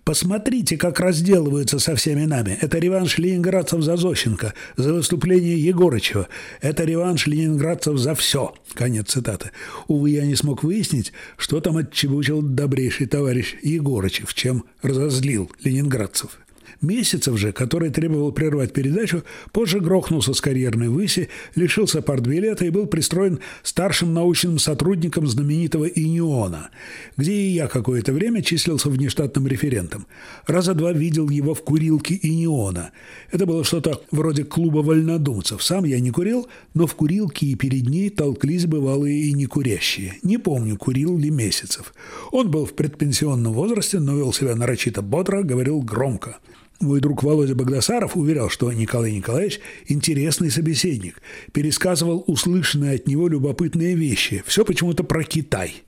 «Посмотрите, 0.03 0.77
как 0.77 0.99
разделываются 0.99 1.77
со 1.77 1.95
всеми 1.95 2.25
нами. 2.25 2.57
Это 2.61 2.79
реванш 2.79 3.17
ленинградцев 3.17 3.81
за 3.81 3.97
Зощенко, 3.97 4.53
за 4.75 4.93
выступление 4.93 5.59
Егорычева. 5.59 6.29
Это 6.61 6.83
реванш 6.83 7.27
ленинградцев 7.27 7.97
за 7.97 8.15
все». 8.15 8.55
Конец 8.73 9.09
цитаты. 9.11 9.51
Увы, 9.87 10.11
я 10.11 10.25
не 10.25 10.35
смог 10.35 10.63
выяснить, 10.63 11.13
что 11.37 11.59
там 11.59 11.77
отчебучил 11.77 12.41
добрейший 12.41 13.05
товарищ 13.05 13.55
Егорычев, 13.61 14.33
чем 14.33 14.63
разозлил 14.81 15.51
ленинградцев. 15.63 16.39
Месяцев 16.81 17.37
же, 17.37 17.51
который 17.51 17.91
требовал 17.91 18.31
прервать 18.31 18.73
передачу, 18.73 19.23
позже 19.51 19.79
грохнулся 19.79 20.33
с 20.33 20.41
карьерной 20.41 20.89
выси, 20.89 21.29
лишился 21.53 22.01
партбилета 22.01 22.65
и 22.65 22.71
был 22.71 22.87
пристроен 22.87 23.39
старшим 23.61 24.15
научным 24.15 24.57
сотрудником 24.57 25.27
знаменитого 25.27 25.85
«Иниона», 25.85 26.71
где 27.17 27.33
и 27.33 27.51
я 27.51 27.67
какое-то 27.67 28.13
время 28.13 28.41
числился 28.41 28.89
внештатным 28.89 29.45
референтом. 29.45 30.07
Раза 30.47 30.73
два 30.73 30.91
видел 30.91 31.29
его 31.29 31.53
в 31.53 31.61
курилке 31.61 32.19
«Иниона». 32.19 32.91
Это 33.31 33.45
было 33.45 33.63
что-то 33.63 34.01
вроде 34.09 34.43
клуба 34.43 34.79
вольнодумцев. 34.79 35.63
Сам 35.63 35.85
я 35.85 35.99
не 35.99 36.09
курил, 36.09 36.47
но 36.73 36.87
в 36.87 36.95
курилке 36.95 37.45
и 37.45 37.55
перед 37.55 37.87
ней 37.87 38.09
толклись 38.09 38.65
бывалые 38.65 39.21
и 39.21 39.33
некурящие. 39.33 40.15
Не 40.23 40.39
помню, 40.39 40.77
курил 40.77 41.17
ли 41.17 41.29
Месяцев. 41.29 41.93
Он 42.31 42.49
был 42.49 42.65
в 42.65 42.73
предпенсионном 42.73 43.53
возрасте, 43.53 43.99
но 43.99 44.17
вел 44.17 44.33
себя 44.33 44.55
нарочито 44.55 45.01
бодро, 45.01 45.43
говорил 45.43 45.81
громко. 45.81 46.39
Мой 46.81 46.99
друг 46.99 47.21
Володя 47.21 47.53
Богдасаров 47.53 48.17
уверял, 48.17 48.49
что 48.49 48.71
Николай 48.73 49.11
Николаевич– 49.11 49.59
интересный 49.87 50.49
собеседник, 50.49 51.21
пересказывал 51.53 52.23
услышанные 52.25 52.95
от 52.95 53.07
него 53.07 53.27
любопытные 53.27 53.93
вещи, 53.93 54.43
все 54.47 54.65
почему-то 54.65 55.03
про 55.03 55.23
Китай. 55.23 55.83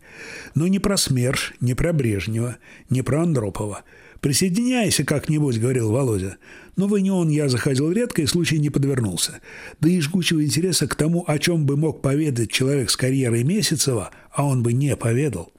Но 0.56 0.68
не 0.68 0.80
про 0.80 0.98
СМЕРШ, 0.98 1.54
не 1.62 1.74
про 1.74 1.94
Брежнева, 1.94 2.58
не 2.90 3.02
про 3.02 3.24
Андропова. 3.24 3.84
«Присоединяйся 4.22 5.04
как-нибудь»,– 5.04 5.60
говорил 5.60 5.92
Володя. 5.92 6.38
Но 6.78 6.88
в 6.88 6.94
он 6.94 7.30
я 7.30 7.50
заходил 7.50 7.92
редко, 7.92 8.22
и 8.22 8.26
случай 8.26 8.58
не 8.58 8.70
подвернулся. 8.70 9.42
Да 9.80 9.90
и 9.90 10.00
жгучего 10.00 10.44
интереса 10.44 10.88
к 10.88 10.96
тому, 10.96 11.24
о 11.28 11.38
чем 11.38 11.66
бы 11.66 11.76
мог 11.76 12.02
поведать 12.02 12.50
человек 12.50 12.90
с 12.90 12.96
карьерой 12.96 13.44
Месяцева, 13.44 14.12
а 14.32 14.46
он 14.46 14.64
бы 14.64 14.74
не 14.74 14.96
поведал, 14.96 15.52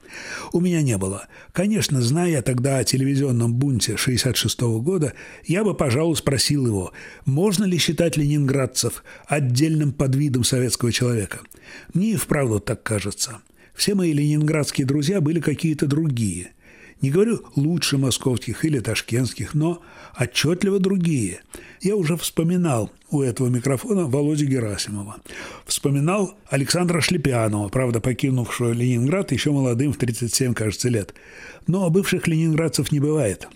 у 0.51 0.59
меня 0.59 0.81
не 0.81 0.97
было. 0.97 1.27
Конечно, 1.53 2.01
зная 2.01 2.41
тогда 2.41 2.79
о 2.79 2.83
телевизионном 2.83 3.53
бунте 3.53 3.97
66 3.97 4.59
-го 4.61 4.81
года, 4.81 5.13
я 5.45 5.63
бы, 5.63 5.73
пожалуй, 5.73 6.15
спросил 6.15 6.67
его, 6.67 6.91
можно 7.25 7.63
ли 7.65 7.77
считать 7.77 8.17
ленинградцев 8.17 9.03
отдельным 9.27 9.93
подвидом 9.93 10.43
советского 10.43 10.91
человека. 10.91 11.39
Мне 11.93 12.13
и 12.13 12.15
вправду 12.15 12.59
так 12.59 12.83
кажется. 12.83 13.41
Все 13.75 13.93
мои 13.93 14.13
ленинградские 14.13 14.87
друзья 14.87 15.21
были 15.21 15.39
какие-то 15.39 15.85
другие. 15.85 16.51
Не 17.01 17.11
говорю 17.11 17.41
лучше 17.55 17.97
московских 17.97 18.63
или 18.63 18.79
ташкентских, 18.79 19.53
но 19.53 19.81
отчетливо 20.17 20.79
другие. 20.79 21.41
Я 21.81 21.97
уже 21.97 22.15
вспоминал 22.15 22.89
у 23.11 23.21
этого 23.21 23.47
микрофона 23.47 24.05
Володю 24.05 24.47
Герасимова. 24.47 25.17
Вспоминал 25.65 26.35
Александра 26.49 27.01
Шлепянова, 27.01 27.67
правда, 27.67 27.99
покинувшего 27.99 28.71
Ленинград 28.71 29.33
еще 29.33 29.51
молодым 29.51 29.91
в 29.91 29.97
37, 29.97 30.53
кажется, 30.53 30.87
лет. 30.87 31.13
Но 31.67 31.89
бывших 31.89 32.27
ленинградцев 32.27 32.93
не 32.93 33.01
бывает. 33.01 33.47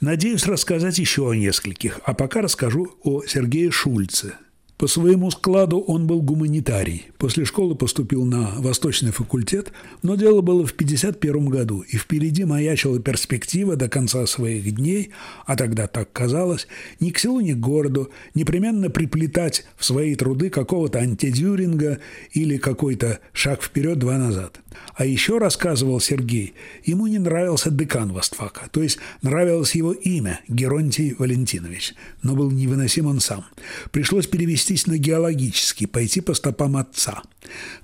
Надеюсь 0.00 0.46
рассказать 0.46 0.98
еще 0.98 1.28
о 1.28 1.34
нескольких, 1.34 2.00
а 2.04 2.14
пока 2.14 2.40
расскажу 2.40 2.94
о 3.02 3.24
Сергее 3.24 3.72
Шульце– 3.72 4.34
по 4.78 4.88
своему 4.88 5.30
складу 5.30 5.80
он 5.80 6.06
был 6.06 6.20
гуманитарий. 6.20 7.06
После 7.16 7.46
школы 7.46 7.74
поступил 7.74 8.26
на 8.26 8.50
Восточный 8.58 9.10
факультет, 9.10 9.72
но 10.02 10.16
дело 10.16 10.42
было 10.42 10.66
в 10.66 10.72
1951 10.72 11.46
году, 11.48 11.80
и 11.80 11.96
впереди 11.96 12.44
маячила 12.44 13.00
перспектива 13.00 13.76
до 13.76 13.88
конца 13.88 14.26
своих 14.26 14.74
дней, 14.74 15.12
а 15.46 15.56
тогда 15.56 15.86
так 15.86 16.12
казалось, 16.12 16.68
ни 17.00 17.08
к 17.08 17.18
селу, 17.18 17.40
ни 17.40 17.54
к 17.54 17.58
городу, 17.58 18.10
непременно 18.34 18.90
приплетать 18.90 19.64
в 19.78 19.84
свои 19.86 20.14
труды 20.14 20.50
какого-то 20.50 20.98
антидюринга 20.98 21.98
или 22.32 22.58
какой-то 22.58 23.20
шаг 23.32 23.62
вперед, 23.62 23.98
два 23.98 24.18
назад. 24.18 24.60
А 24.94 25.06
еще, 25.06 25.38
рассказывал 25.38 26.00
Сергей, 26.00 26.52
ему 26.84 27.06
не 27.06 27.18
нравился 27.18 27.70
декан 27.70 28.12
Востфака, 28.12 28.68
то 28.70 28.82
есть 28.82 28.98
нравилось 29.22 29.74
его 29.74 29.92
имя– 29.92 30.40
Геронтий 30.48 31.14
Валентинович, 31.18 31.94
но 32.22 32.36
был 32.36 32.50
невыносим 32.50 33.06
он 33.06 33.20
сам. 33.20 33.46
Пришлось 33.90 34.26
перевестись 34.26 34.65
на 34.86 34.98
геологический, 34.98 35.86
пойти 35.86 36.20
по 36.20 36.34
стопам 36.34 36.76
отца. 36.76 37.22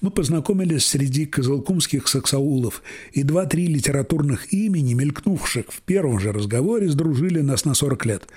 Мы 0.01 0.11
познакомились 0.11 0.85
среди 0.85 1.27
козылкумских 1.27 2.09
саксаулов, 2.09 2.83
и 3.13 3.23
два-три 3.23 3.67
литературных 3.67 4.53
имени, 4.53 4.95
мелькнувших 4.95 5.67
в 5.69 5.81
первом 5.83 6.19
же 6.19 6.33
разговоре, 6.33 6.91
сдружили 6.91 7.41
нас 7.41 7.65
на 7.65 7.75
40 7.75 8.07
лет. 8.07 8.29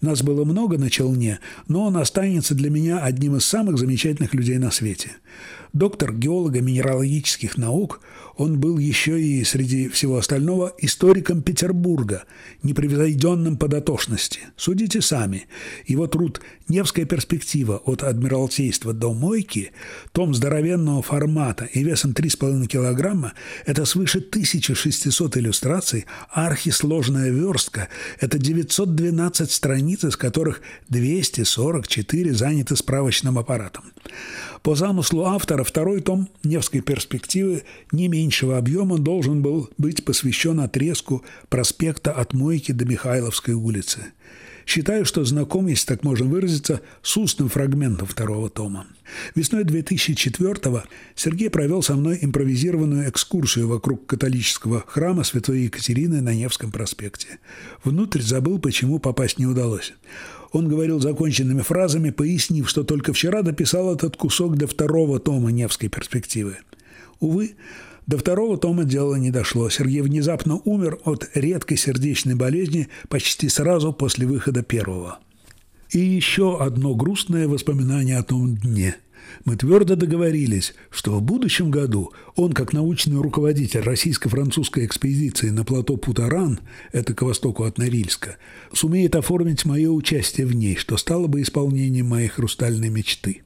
Нас 0.00 0.22
было 0.22 0.44
много 0.44 0.78
на 0.78 0.90
челне, 0.90 1.40
но 1.68 1.86
он 1.86 1.96
останется 1.96 2.54
для 2.54 2.70
меня 2.70 2.98
одним 2.98 3.36
из 3.36 3.44
самых 3.44 3.78
замечательных 3.78 4.34
людей 4.34 4.58
на 4.58 4.70
свете. 4.70 5.12
Доктор 5.74 6.14
геолога 6.14 6.60
минералогических 6.60 7.58
наук, 7.58 8.00
он 8.36 8.60
был 8.60 8.78
еще 8.78 9.20
и, 9.20 9.42
среди 9.42 9.88
всего 9.88 10.18
остального, 10.18 10.72
историком 10.78 11.42
Петербурга, 11.42 12.22
непревзойденным 12.62 13.56
по 13.56 13.66
дотошности. 13.66 14.38
Судите 14.56 15.02
сами. 15.02 15.48
Его 15.84 16.06
труд 16.06 16.40
«Невская 16.68 17.06
перспектива 17.06 17.78
от 17.78 18.04
Адмиралтейства 18.04 18.92
до 18.92 19.12
Мойки», 19.12 19.72
том 20.12 20.32
здоровенного 20.32 21.02
формата 21.02 21.64
и 21.64 21.82
весом 21.82 22.12
3,5 22.12 22.68
килограмма– 22.68 23.32
это 23.66 23.84
свыше 23.84 24.18
1600 24.18 25.38
иллюстраций, 25.38 26.06
а 26.30 26.46
архисложная 26.46 27.30
верстка– 27.30 27.88
это 28.20 28.38
912 28.38 29.50
страниц, 29.50 30.04
из 30.04 30.16
которых 30.16 30.60
244 30.88 32.32
заняты 32.32 32.76
справочным 32.76 33.40
аппаратом. 33.40 33.82
По 34.64 34.74
замыслу 34.74 35.26
автора 35.26 35.62
второй 35.62 36.00
том 36.00 36.30
«Невской 36.42 36.80
перспективы» 36.80 37.64
не 37.92 38.08
меньшего 38.08 38.56
объема 38.56 38.96
должен 38.96 39.42
был 39.42 39.68
быть 39.76 40.06
посвящен 40.06 40.58
отрезку 40.58 41.22
проспекта 41.50 42.12
от 42.12 42.32
Мойки 42.32 42.72
до 42.72 42.86
Михайловской 42.86 43.52
улицы. 43.52 44.14
Считаю, 44.64 45.04
что 45.04 45.22
знаком, 45.26 45.66
если 45.66 45.88
так 45.88 46.02
можно 46.02 46.24
выразиться, 46.24 46.80
с 47.02 47.14
устным 47.18 47.50
фрагментом 47.50 48.08
второго 48.08 48.48
тома. 48.48 48.86
Весной 49.34 49.64
2004-го 49.64 50.84
Сергей 51.14 51.50
провел 51.50 51.82
со 51.82 51.94
мной 51.94 52.18
импровизированную 52.22 53.10
экскурсию 53.10 53.68
вокруг 53.68 54.06
католического 54.06 54.82
храма 54.86 55.24
Святой 55.24 55.64
Екатерины 55.64 56.22
на 56.22 56.32
Невском 56.32 56.72
проспекте. 56.72 57.38
Внутрь 57.84 58.22
забыл, 58.22 58.58
почему 58.58 58.98
попасть 58.98 59.38
не 59.38 59.44
удалось. 59.44 59.92
Он 60.54 60.68
говорил 60.68 61.00
законченными 61.00 61.62
фразами, 61.62 62.10
пояснив, 62.10 62.68
что 62.70 62.84
только 62.84 63.12
вчера 63.12 63.42
дописал 63.42 63.92
этот 63.92 64.16
кусок 64.16 64.56
до 64.56 64.68
второго 64.68 65.18
тома 65.18 65.50
«Невской 65.50 65.88
перспективы». 65.88 66.58
Увы, 67.18 67.56
до 68.06 68.18
второго 68.18 68.56
тома 68.56 68.84
дело 68.84 69.16
не 69.16 69.32
дошло. 69.32 69.68
Сергей 69.68 70.00
внезапно 70.00 70.60
умер 70.64 71.00
от 71.04 71.28
редкой 71.34 71.76
сердечной 71.76 72.36
болезни 72.36 72.86
почти 73.08 73.48
сразу 73.48 73.92
после 73.92 74.28
выхода 74.28 74.62
первого. 74.62 75.18
И 75.90 75.98
еще 75.98 76.62
одно 76.62 76.94
грустное 76.94 77.48
воспоминание 77.48 78.18
о 78.18 78.22
том 78.22 78.54
дне– 78.54 78.94
мы 79.44 79.56
твердо 79.56 79.96
договорились, 79.96 80.74
что 80.90 81.18
в 81.18 81.22
будущем 81.22 81.70
году 81.70 82.12
он, 82.36 82.52
как 82.52 82.72
научный 82.72 83.20
руководитель 83.20 83.80
российско-французской 83.80 84.86
экспедиции 84.86 85.50
на 85.50 85.64
плато 85.64 85.96
Путаран, 85.96 86.60
это 86.92 87.14
к 87.14 87.22
востоку 87.22 87.64
от 87.64 87.78
Норильска, 87.78 88.36
сумеет 88.72 89.16
оформить 89.16 89.64
мое 89.64 89.90
участие 89.90 90.46
в 90.46 90.54
ней, 90.54 90.76
что 90.76 90.96
стало 90.96 91.26
бы 91.26 91.42
исполнением 91.42 92.08
моей 92.08 92.28
хрустальной 92.28 92.88
мечты. 92.88 93.42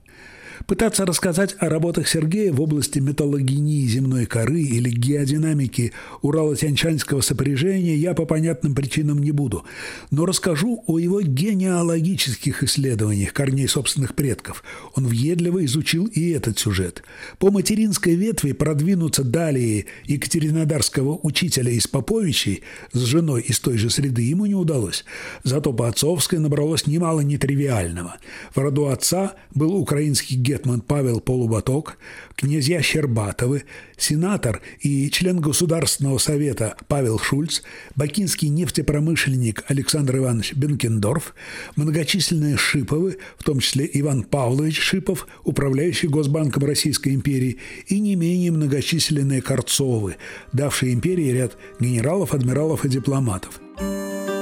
Пытаться 0.66 1.06
рассказать 1.06 1.56
о 1.58 1.68
работах 1.68 2.08
Сергея 2.08 2.52
в 2.52 2.60
области 2.60 2.98
металлогении 2.98 3.86
земной 3.86 4.26
коры 4.26 4.60
или 4.60 4.90
геодинамики 4.90 5.92
Урало-Тяньшанского 6.22 7.20
сопряжения 7.20 7.96
я 7.96 8.14
по 8.14 8.24
понятным 8.24 8.74
причинам 8.74 9.18
не 9.18 9.30
буду, 9.30 9.64
но 10.10 10.26
расскажу 10.26 10.82
о 10.86 10.98
его 10.98 11.20
генеалогических 11.20 12.62
исследованиях 12.62 13.32
корней 13.32 13.68
собственных 13.68 14.14
предков. 14.14 14.64
Он 14.94 15.06
въедливо 15.06 15.64
изучил 15.64 16.06
и 16.06 16.30
этот 16.30 16.58
сюжет. 16.58 17.02
По 17.38 17.50
материнской 17.50 18.14
ветви 18.14 18.52
продвинуться 18.52 19.24
далее 19.24 19.86
Екатеринодарского 20.04 21.18
учителя 21.22 21.70
из 21.70 21.86
Поповичей 21.86 22.62
с 22.92 23.00
женой 23.00 23.42
из 23.42 23.60
той 23.60 23.78
же 23.78 23.90
среды 23.90 24.22
ему 24.22 24.46
не 24.46 24.54
удалось. 24.54 25.04
Зато 25.44 25.72
по 25.72 25.88
отцовской 25.88 26.38
набралось 26.38 26.86
немало 26.86 27.20
нетривиального. 27.20 28.16
В 28.54 28.58
роду 28.58 28.88
отца 28.88 29.34
был 29.54 29.74
украинский 29.74 30.36
гетман 30.48 30.80
Павел 30.80 31.20
Полубаток, 31.20 31.98
князья 32.34 32.80
Щербатовы, 32.80 33.64
сенатор 33.98 34.62
и 34.80 35.10
член 35.10 35.40
Государственного 35.40 36.16
совета 36.16 36.74
Павел 36.88 37.18
Шульц, 37.18 37.60
бакинский 37.96 38.48
нефтепромышленник 38.48 39.64
Александр 39.68 40.16
Иванович 40.16 40.54
Бенкендорф, 40.54 41.34
многочисленные 41.76 42.56
Шиповы, 42.56 43.18
в 43.36 43.44
том 43.44 43.60
числе 43.60 43.90
Иван 43.92 44.22
Павлович 44.22 44.80
Шипов, 44.80 45.26
управляющий 45.44 46.08
Госбанком 46.08 46.64
Российской 46.64 47.14
империи, 47.14 47.58
и 47.86 48.00
не 48.00 48.16
менее 48.16 48.50
многочисленные 48.50 49.42
Корцовы, 49.42 50.16
давшие 50.54 50.94
империи 50.94 51.30
ряд 51.30 51.58
генералов, 51.78 52.32
адмиралов 52.32 52.86
и 52.86 52.88
дипломатов– 52.88 53.60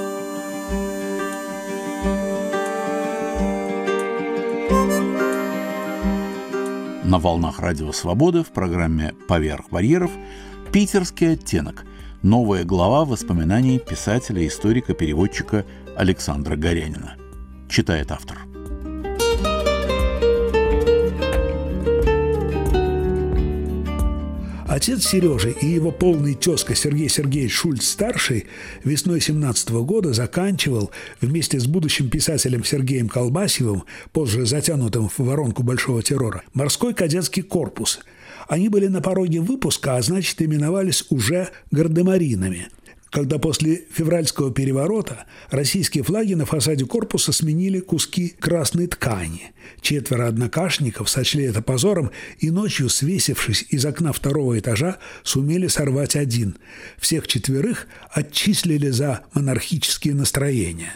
На 7.06 7.20
волнах 7.20 7.60
Радио 7.60 7.92
Свободы 7.92 8.42
в 8.42 8.48
программе 8.48 9.14
«Поверх 9.28 9.70
барьеров» 9.70 10.10
«Питерский 10.72 11.34
оттенок»– 11.34 11.84
новая 12.22 12.64
глава 12.64 13.04
воспоминаний 13.04 13.78
писателя, 13.78 14.44
историка, 14.44 14.92
переводчика 14.92 15.64
Александра 15.96 16.56
Горянина. 16.56 17.14
Читает 17.68 18.10
автор. 18.10 18.38
Отец 24.76 25.06
Сережи 25.06 25.56
и 25.58 25.64
его 25.64 25.90
полный 25.90 26.34
тезка 26.34 26.74
Сергей 26.74 27.08
Сергеевич 27.08 27.54
Шульц-старший 27.54 28.44
весной 28.84 29.22
17 29.22 29.70
года 29.70 30.12
заканчивал 30.12 30.90
вместе 31.22 31.58
с 31.58 31.66
будущим 31.66 32.10
писателем 32.10 32.62
Сергеем 32.62 33.08
Колбасевым, 33.08 33.84
позже 34.12 34.44
затянутым 34.44 35.08
в 35.08 35.18
воронку 35.20 35.62
большого 35.62 36.02
террора, 36.02 36.42
морской 36.52 36.92
кадетский 36.92 37.42
корпус. 37.42 38.00
Они 38.48 38.68
были 38.68 38.88
на 38.88 39.00
пороге 39.00 39.40
выпуска, 39.40 39.96
а 39.96 40.02
значит 40.02 40.42
именовались 40.42 41.06
уже 41.08 41.48
гардемаринами– 41.70 42.68
когда 43.16 43.38
после 43.38 43.84
февральского 43.90 44.52
переворота 44.52 45.24
российские 45.48 46.04
флаги 46.04 46.34
на 46.34 46.44
фасаде 46.44 46.84
корпуса 46.84 47.32
сменили 47.32 47.80
куски 47.80 48.28
красной 48.38 48.88
ткани. 48.88 49.52
Четверо 49.80 50.28
однокашников 50.28 51.08
сочли 51.08 51.44
это 51.44 51.62
позором 51.62 52.10
и 52.40 52.50
ночью, 52.50 52.90
свесившись 52.90 53.64
из 53.70 53.86
окна 53.86 54.12
второго 54.12 54.58
этажа, 54.58 54.98
сумели 55.22 55.66
сорвать 55.66 56.14
один. 56.14 56.58
Всех 56.98 57.26
четверых 57.26 57.86
отчислили 58.10 58.90
за 58.90 59.22
монархические 59.32 60.12
настроения. 60.12 60.92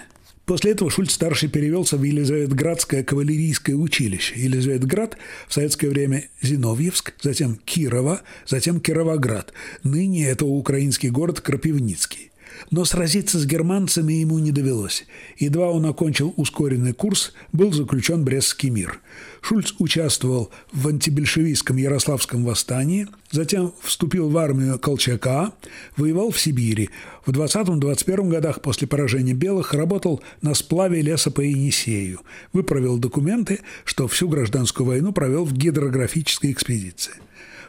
После 0.50 0.72
этого 0.72 0.90
Шульц-старший 0.90 1.48
перевелся 1.48 1.96
в 1.96 2.02
Елизаветградское 2.02 3.04
кавалерийское 3.04 3.76
училище. 3.76 4.34
Елизаветград 4.34 5.16
в 5.46 5.54
советское 5.54 5.88
время 5.90 6.24
Зиновьевск, 6.42 7.14
затем 7.22 7.54
Кирово, 7.64 8.22
затем 8.48 8.80
Кировоград. 8.80 9.52
Ныне 9.84 10.26
это 10.26 10.46
украинский 10.46 11.10
город 11.10 11.40
Крапивницкий. 11.40 12.29
Но 12.70 12.84
сразиться 12.84 13.38
с 13.38 13.46
германцами 13.46 14.12
ему 14.14 14.38
не 14.38 14.52
довелось. 14.52 15.06
Едва 15.38 15.70
он 15.70 15.86
окончил 15.86 16.34
ускоренный 16.36 16.92
курс, 16.92 17.32
был 17.52 17.72
заключен 17.72 18.24
Брестский 18.24 18.70
мир. 18.70 19.00
Шульц 19.40 19.72
участвовал 19.78 20.50
в 20.72 20.86
антибольшевистском 20.88 21.76
Ярославском 21.76 22.44
восстании, 22.44 23.08
затем 23.30 23.72
вступил 23.80 24.28
в 24.28 24.36
армию 24.36 24.78
Колчака, 24.78 25.52
воевал 25.96 26.30
в 26.30 26.38
Сибири. 26.38 26.90
В 27.24 27.30
20-21 27.30 28.28
годах 28.28 28.60
после 28.60 28.86
поражения 28.86 29.32
белых 29.32 29.72
работал 29.72 30.22
на 30.42 30.54
сплаве 30.54 31.00
леса 31.00 31.30
по 31.30 31.40
Енисею, 31.40 32.20
выправил 32.52 32.98
документы, 32.98 33.60
что 33.84 34.08
всю 34.08 34.28
гражданскую 34.28 34.86
войну 34.86 35.12
провел 35.12 35.44
в 35.44 35.54
гидрографической 35.54 36.52
экспедиции. 36.52 37.14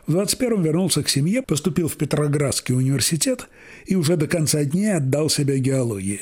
В 0.07 0.15
21-м 0.15 0.63
вернулся 0.63 1.03
к 1.03 1.09
семье, 1.09 1.41
поступил 1.41 1.87
в 1.87 1.95
Петроградский 1.95 2.75
университет 2.75 3.47
и 3.85 3.95
уже 3.95 4.17
до 4.17 4.27
конца 4.27 4.63
дней 4.63 4.95
отдал 4.95 5.29
себя 5.29 5.57
геологии. 5.57 6.21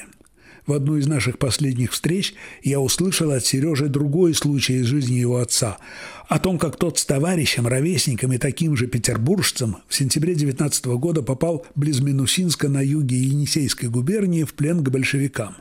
В 0.70 0.74
одну 0.74 0.98
из 0.98 1.08
наших 1.08 1.40
последних 1.40 1.94
встреч 1.94 2.36
я 2.62 2.80
услышал 2.80 3.32
от 3.32 3.44
Сережи 3.44 3.88
другой 3.88 4.36
случай 4.36 4.74
из 4.76 4.86
жизни 4.86 5.16
его 5.16 5.38
отца. 5.38 5.80
О 6.28 6.38
том, 6.38 6.60
как 6.60 6.76
тот 6.76 7.00
с 7.00 7.06
товарищем, 7.06 7.66
ровесником 7.66 8.34
и 8.34 8.38
таким 8.38 8.76
же 8.76 8.86
петербуржцем 8.86 9.78
в 9.88 9.96
сентябре 9.96 10.36
19 10.36 10.86
года 10.86 11.24
попал 11.24 11.66
близ 11.74 12.02
Минусинска 12.02 12.70
на 12.70 12.82
юге 12.86 13.18
Енисейской 13.18 13.90
губернии 13.90 14.44
в 14.44 14.54
плен 14.54 14.84
к 14.84 14.90
большевикам. 14.92 15.56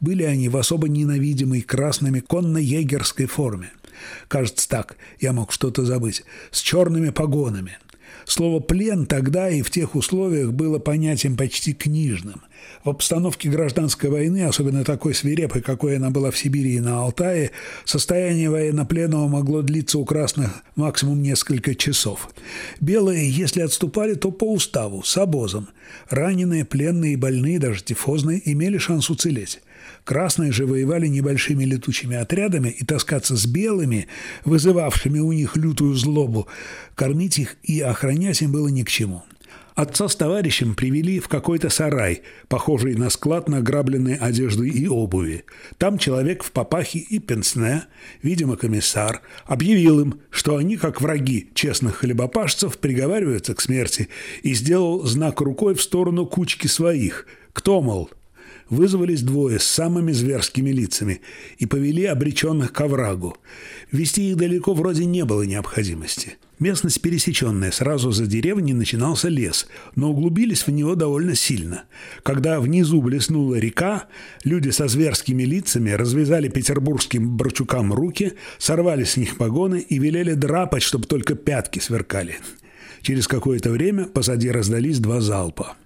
Были 0.00 0.24
они 0.24 0.48
в 0.48 0.56
особо 0.56 0.88
ненавидимой 0.88 1.60
красными 1.60 2.18
конно-егерской 2.18 3.26
форме. 3.26 3.70
Кажется 4.28 4.68
так, 4.68 4.96
я 5.20 5.32
мог 5.32 5.52
что-то 5.52 5.84
забыть, 5.84 6.24
с 6.50 6.60
черными 6.60 7.10
погонами– 7.10 7.78
Слово 8.26 8.60
«плен» 8.60 9.06
тогда 9.06 9.48
и 9.50 9.62
в 9.62 9.70
тех 9.70 9.94
условиях 9.94 10.52
было 10.52 10.78
понятием 10.78 11.36
почти 11.36 11.72
книжным. 11.72 12.42
В 12.84 12.90
обстановке 12.90 13.48
гражданской 13.48 14.10
войны, 14.10 14.44
особенно 14.44 14.84
такой 14.84 15.14
свирепой, 15.14 15.62
какой 15.62 15.96
она 15.96 16.10
была 16.10 16.30
в 16.30 16.38
Сибири 16.38 16.76
и 16.76 16.80
на 16.80 16.98
Алтае, 17.02 17.50
состояние 17.84 18.50
военнопленного 18.50 19.28
могло 19.28 19.62
длиться 19.62 19.98
у 19.98 20.04
красных 20.04 20.62
максимум 20.76 21.22
несколько 21.22 21.74
часов. 21.74 22.30
Белые, 22.80 23.30
если 23.30 23.62
отступали, 23.62 24.14
то 24.14 24.30
по 24.30 24.52
уставу, 24.52 25.02
с 25.02 25.16
обозом. 25.16 25.68
Раненые, 26.08 26.64
пленные 26.64 27.14
и 27.14 27.16
больные, 27.16 27.58
даже 27.58 27.82
тифозные, 27.82 28.40
имели 28.50 28.78
шанс 28.78 29.10
уцелеть. 29.10 29.60
Красные 30.04 30.52
же 30.52 30.66
воевали 30.66 31.06
небольшими 31.06 31.64
летучими 31.64 32.16
отрядами, 32.16 32.68
и 32.68 32.84
таскаться 32.84 33.36
с 33.36 33.46
белыми, 33.46 34.08
вызывавшими 34.44 35.18
у 35.18 35.32
них 35.32 35.56
лютую 35.56 35.94
злобу, 35.94 36.48
кормить 36.94 37.38
их 37.38 37.56
и 37.62 37.80
охранять 37.80 38.42
им 38.42 38.52
было 38.52 38.68
ни 38.68 38.82
к 38.82 38.88
чему. 38.88 39.22
Отца 39.80 40.08
с 40.08 40.16
товарищем 40.16 40.74
привели 40.74 41.20
в 41.20 41.28
какой-то 41.28 41.70
сарай, 41.70 42.20
похожий 42.48 42.94
на 42.96 43.08
склад 43.08 43.48
награбленной 43.48 44.16
одежды 44.16 44.68
и 44.68 44.86
обуви. 44.86 45.44
Там 45.78 45.96
человек 45.96 46.42
в 46.42 46.52
папахе 46.52 46.98
и 46.98 47.18
пенсне, 47.18 47.84
видимо, 48.22 48.56
комиссар, 48.56 49.22
объявил 49.46 50.00
им, 50.00 50.20
что 50.28 50.56
они, 50.56 50.76
как 50.76 51.00
враги 51.00 51.48
честных 51.54 51.96
хлебопашцев, 51.96 52.76
приговариваются 52.76 53.54
к 53.54 53.60
смерти, 53.62 54.08
и 54.42 54.52
сделал 54.52 55.04
знак 55.06 55.40
рукой 55.40 55.74
в 55.74 55.80
сторону 55.80 56.26
кучки 56.26 56.66
своих. 56.66 57.26
Кто, 57.54 57.80
мол, 57.80 58.10
вызвались 58.70 59.22
двое 59.22 59.58
с 59.58 59.64
самыми 59.64 60.12
зверскими 60.12 60.70
лицами 60.70 61.20
и 61.58 61.66
повели 61.66 62.04
обреченных 62.06 62.72
к 62.72 62.80
оврагу. 62.80 63.36
Вести 63.92 64.30
их 64.30 64.36
далеко 64.36 64.72
вроде 64.72 65.04
не 65.04 65.24
было 65.24 65.42
необходимости. 65.42 66.38
Местность 66.60 67.00
пересеченная, 67.00 67.70
сразу 67.70 68.12
за 68.12 68.26
деревней 68.26 68.74
начинался 68.74 69.28
лес, 69.28 69.66
но 69.96 70.10
углубились 70.10 70.66
в 70.66 70.70
него 70.70 70.94
довольно 70.94 71.34
сильно. 71.34 71.84
Когда 72.22 72.60
внизу 72.60 73.00
блеснула 73.00 73.56
река, 73.56 74.08
люди 74.44 74.68
со 74.68 74.86
зверскими 74.86 75.42
лицами 75.42 75.90
развязали 75.90 76.48
петербургским 76.48 77.36
барчукам 77.36 77.94
руки, 77.94 78.34
сорвали 78.58 79.04
с 79.04 79.16
них 79.16 79.38
погоны 79.38 79.80
и 79.80 79.98
велели 79.98 80.34
драпать, 80.34 80.82
чтобы 80.82 81.06
только 81.06 81.34
пятки 81.34 81.78
сверкали. 81.78 82.36
Через 83.00 83.26
какое-то 83.26 83.70
время 83.70 84.04
позади 84.04 84.50
раздались 84.50 84.98
два 84.98 85.22
залпа. 85.22 85.76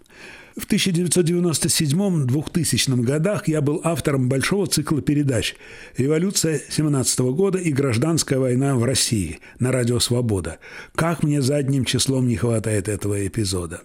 В 0.56 0.66
1997-2000 0.68 3.02
годах 3.02 3.48
я 3.48 3.60
был 3.60 3.80
автором 3.82 4.28
большого 4.28 4.68
цикла 4.68 5.02
передач 5.02 5.56
«Революция 5.96 6.62
17 6.68 7.18
года 7.32 7.58
и 7.58 7.72
гражданская 7.72 8.38
война 8.38 8.76
в 8.76 8.84
России» 8.84 9.40
на 9.58 9.72
радио 9.72 9.98
«Свобода». 9.98 10.58
Как 10.94 11.24
мне 11.24 11.42
задним 11.42 11.84
числом 11.84 12.28
не 12.28 12.36
хватает 12.36 12.88
этого 12.88 13.26
эпизода. 13.26 13.80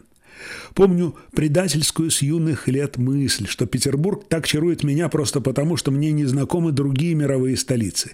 Помню 0.75 1.15
предательскую 1.31 2.11
с 2.11 2.21
юных 2.21 2.67
лет 2.67 2.97
мысль, 2.97 3.47
что 3.47 3.65
Петербург 3.65 4.25
так 4.29 4.45
чарует 4.45 4.83
меня 4.83 5.09
просто 5.09 5.41
потому, 5.41 5.75
что 5.75 5.89
мне 5.89 6.11
не 6.11 6.25
знакомы 6.25 6.71
другие 6.71 7.15
мировые 7.15 7.57
столицы. 7.57 8.11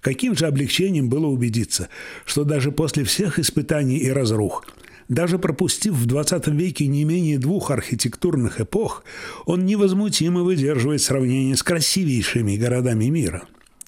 Каким 0.00 0.36
же 0.36 0.46
облегчением 0.46 1.08
было 1.08 1.26
убедиться, 1.26 1.88
что 2.24 2.44
даже 2.44 2.70
после 2.70 3.02
всех 3.02 3.40
испытаний 3.40 3.98
и 3.98 4.10
разрух– 4.10 4.64
даже 5.08 5.38
пропустив 5.38 5.94
в 5.94 6.06
20 6.06 6.48
веке 6.48 6.86
не 6.86 7.04
менее 7.04 7.38
двух 7.38 7.70
архитектурных 7.70 8.60
эпох, 8.60 9.04
он 9.44 9.66
невозмутимо 9.66 10.42
выдерживает 10.42 11.02
сравнение 11.02 11.56
с 11.56 11.62
красивейшими 11.62 12.56
городами 12.56 13.06
мира. 13.06 13.44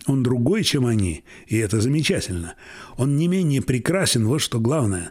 Он 0.07 0.22
другой, 0.22 0.64
чем 0.64 0.87
они, 0.87 1.24
и 1.46 1.59
это 1.59 1.81
замечательно. 1.81 2.54
Он 2.96 3.16
не 3.16 3.28
менее 3.28 3.61
прекрасен, 3.61 4.26
вот 4.26 4.40
что 4.40 4.59
главное. 4.59 5.11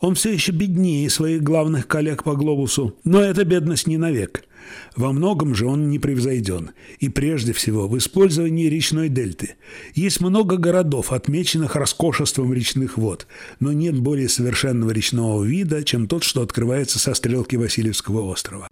Он 0.00 0.16
все 0.16 0.32
еще 0.32 0.50
беднее 0.52 1.08
своих 1.10 1.42
главных 1.42 1.86
коллег 1.86 2.24
по 2.24 2.34
глобусу, 2.34 2.96
но 3.04 3.22
эта 3.22 3.44
бедность 3.44 3.86
не 3.86 3.98
навек– 3.98 4.44
во 4.96 5.12
многом 5.12 5.54
же 5.54 5.66
он 5.66 5.88
не 5.88 5.98
превзойден, 5.98 6.70
и 6.98 7.08
прежде 7.08 7.52
всего 7.52 7.88
в 7.88 7.96
использовании 7.98 8.68
речной 8.68 9.08
дельты. 9.08 9.56
Есть 9.94 10.20
много 10.20 10.56
городов, 10.56 11.12
отмеченных 11.12 11.76
роскошеством 11.76 12.52
речных 12.52 12.98
вод, 12.98 13.26
но 13.60 13.72
нет 13.72 13.98
более 13.98 14.28
совершенного 14.28 14.90
речного 14.90 15.42
вида, 15.44 15.84
чем 15.84 16.06
тот, 16.06 16.24
что 16.24 16.42
открывается 16.42 16.98
со 16.98 17.14
стрелки 17.14 17.56
Васильевского 17.56 18.22
острова. 18.22 18.68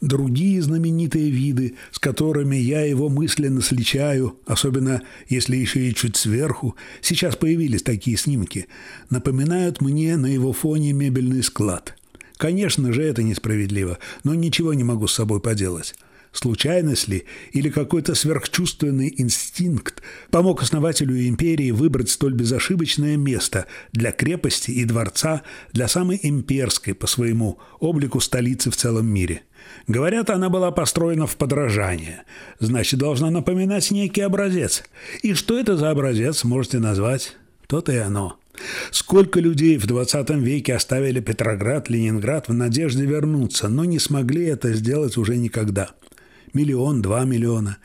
Другие 0.00 0.60
знаменитые 0.60 1.30
виды, 1.30 1.76
с 1.90 1.98
которыми 1.98 2.56
я 2.56 2.82
его 2.82 3.08
мысленно 3.08 3.62
сличаю, 3.62 4.38
особенно 4.46 5.02
если 5.28 5.56
еще 5.56 5.88
и 5.88 5.94
чуть 5.94 6.16
сверху, 6.16 6.76
сейчас 7.00 7.34
появились 7.36 7.82
такие 7.82 8.16
снимки, 8.16 8.66
напоминают 9.08 9.80
мне 9.80 10.16
на 10.16 10.26
его 10.26 10.52
фоне 10.52 10.92
мебельный 10.92 11.42
склад– 11.42 11.94
Конечно 12.36 12.92
же, 12.92 13.02
это 13.02 13.22
несправедливо, 13.22 13.98
но 14.24 14.34
ничего 14.34 14.74
не 14.74 14.84
могу 14.84 15.06
с 15.06 15.14
собой 15.14 15.40
поделать. 15.40 15.94
Случайность 16.32 17.08
ли 17.08 17.24
или 17.52 17.70
какой-то 17.70 18.14
сверхчувственный 18.14 19.14
инстинкт 19.16 20.02
помог 20.30 20.62
основателю 20.62 21.16
империи 21.26 21.70
выбрать 21.70 22.10
столь 22.10 22.34
безошибочное 22.34 23.16
место 23.16 23.64
для 23.92 24.12
крепости 24.12 24.70
и 24.70 24.84
дворца, 24.84 25.42
для 25.72 25.88
самой 25.88 26.20
имперской 26.22 26.94
по 26.94 27.06
своему 27.06 27.58
облику 27.80 28.20
столицы 28.20 28.70
в 28.70 28.76
целом 28.76 29.06
мире. 29.06 29.42
Говорят, 29.88 30.28
она 30.28 30.50
была 30.50 30.70
построена 30.72 31.26
в 31.26 31.36
подражание. 31.36 32.24
Значит, 32.60 33.00
должна 33.00 33.30
напоминать 33.30 33.90
некий 33.90 34.20
образец. 34.20 34.84
И 35.22 35.32
что 35.32 35.58
это 35.58 35.78
за 35.78 35.90
образец, 35.90 36.44
можете 36.44 36.80
назвать? 36.80 37.34
То-то 37.66 37.92
и 37.92 37.96
оно. 37.96 38.38
Сколько 38.90 39.40
людей 39.40 39.76
в 39.78 39.86
20 39.86 40.30
веке 40.30 40.74
оставили 40.74 41.20
Петроград, 41.20 41.88
Ленинград 41.88 42.48
в 42.48 42.54
надежде 42.54 43.04
вернуться, 43.04 43.68
но 43.68 43.84
не 43.84 43.98
смогли 43.98 44.44
это 44.46 44.72
сделать 44.72 45.16
уже 45.16 45.36
никогда. 45.36 45.90
Миллион, 46.54 47.02
два 47.02 47.24
миллиона. 47.24 47.76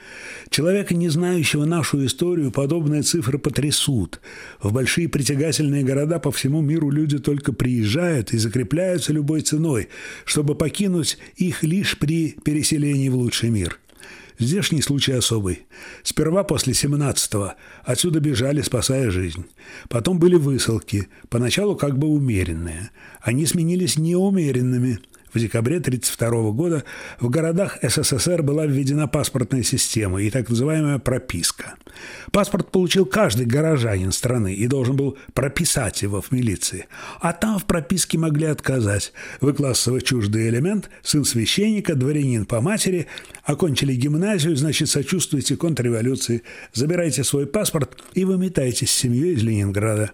Человека, 0.50 0.96
не 0.96 1.10
знающего 1.10 1.66
нашу 1.66 2.06
историю, 2.06 2.52
подобные 2.52 3.02
цифры 3.02 3.38
потрясут. 3.38 4.22
В 4.62 4.72
большие 4.72 5.10
притягательные 5.10 5.84
города 5.84 6.20
по 6.20 6.32
всему 6.32 6.62
миру 6.62 6.90
люди 6.90 7.20
только 7.20 7.52
приезжают 7.52 8.34
и 8.34 8.38
закрепляются 8.38 9.12
любой 9.12 9.42
ценой, 9.42 9.90
чтобы 10.24 10.56
покинуть 10.56 11.18
их 11.36 11.64
лишь 11.64 11.98
при 11.98 12.38
переселении 12.44 13.10
в 13.10 13.16
лучший 13.16 13.50
мир– 13.50 13.80
Здешний 14.42 14.82
случай 14.82 15.12
особый. 15.12 15.68
Сперва 16.02 16.44
после 16.44 16.74
17-го 16.74 17.54
отсюда 17.84 18.20
бежали, 18.20 18.62
спасая 18.62 19.12
жизнь. 19.12 19.46
Потом 19.88 20.18
были 20.18 20.34
высылки, 20.36 21.10
поначалу 21.30 21.76
как 21.76 22.00
бы 22.00 22.08
умеренные. 22.08 22.90
Они 23.22 23.46
сменились 23.46 23.98
неумеренными– 23.98 25.00
в 25.34 25.40
декабре 25.40 25.78
1932 25.78 26.52
года 26.52 26.84
в 27.20 27.30
городах 27.30 27.78
СССР 27.82 28.44
была 28.44 28.66
введена 28.66 29.08
паспортная 29.08 29.64
система 29.64 30.22
и 30.22 30.30
так 30.30 30.50
называемая 30.50 31.00
прописка. 31.00 31.76
Паспорт 32.32 32.72
получил 32.72 33.06
каждый 33.06 33.46
горожанин 33.46 34.12
страны 34.12 34.54
и 34.54 34.68
должен 34.68 34.96
был 34.96 35.18
прописать 35.34 36.02
его 36.02 36.22
в 36.22 36.32
милиции. 36.32 36.88
А 37.20 37.34
там 37.34 37.60
в 37.60 37.66
прописке 37.66 38.18
могли 38.18 38.46
отказать. 38.46 39.14
Вы 39.40 39.54
классово 39.54 40.02
чуждый 40.02 40.50
элемент, 40.50 40.90
сын 41.04 41.26
священника, 41.26 41.96
дворянин 41.96 42.46
по 42.46 42.62
матери, 42.62 43.08
окончили 43.44 43.94
гимназию, 43.94 44.56
значит, 44.56 44.90
сочувствуете 44.90 45.56
контрреволюции, 45.56 46.44
забирайте 46.74 47.24
свой 47.24 47.46
паспорт 47.46 48.02
и 48.14 48.26
выметайтесь 48.26 48.92
с 48.92 48.96
семьей 48.96 49.36
из 49.36 49.44
Ленинграда. 49.44 50.12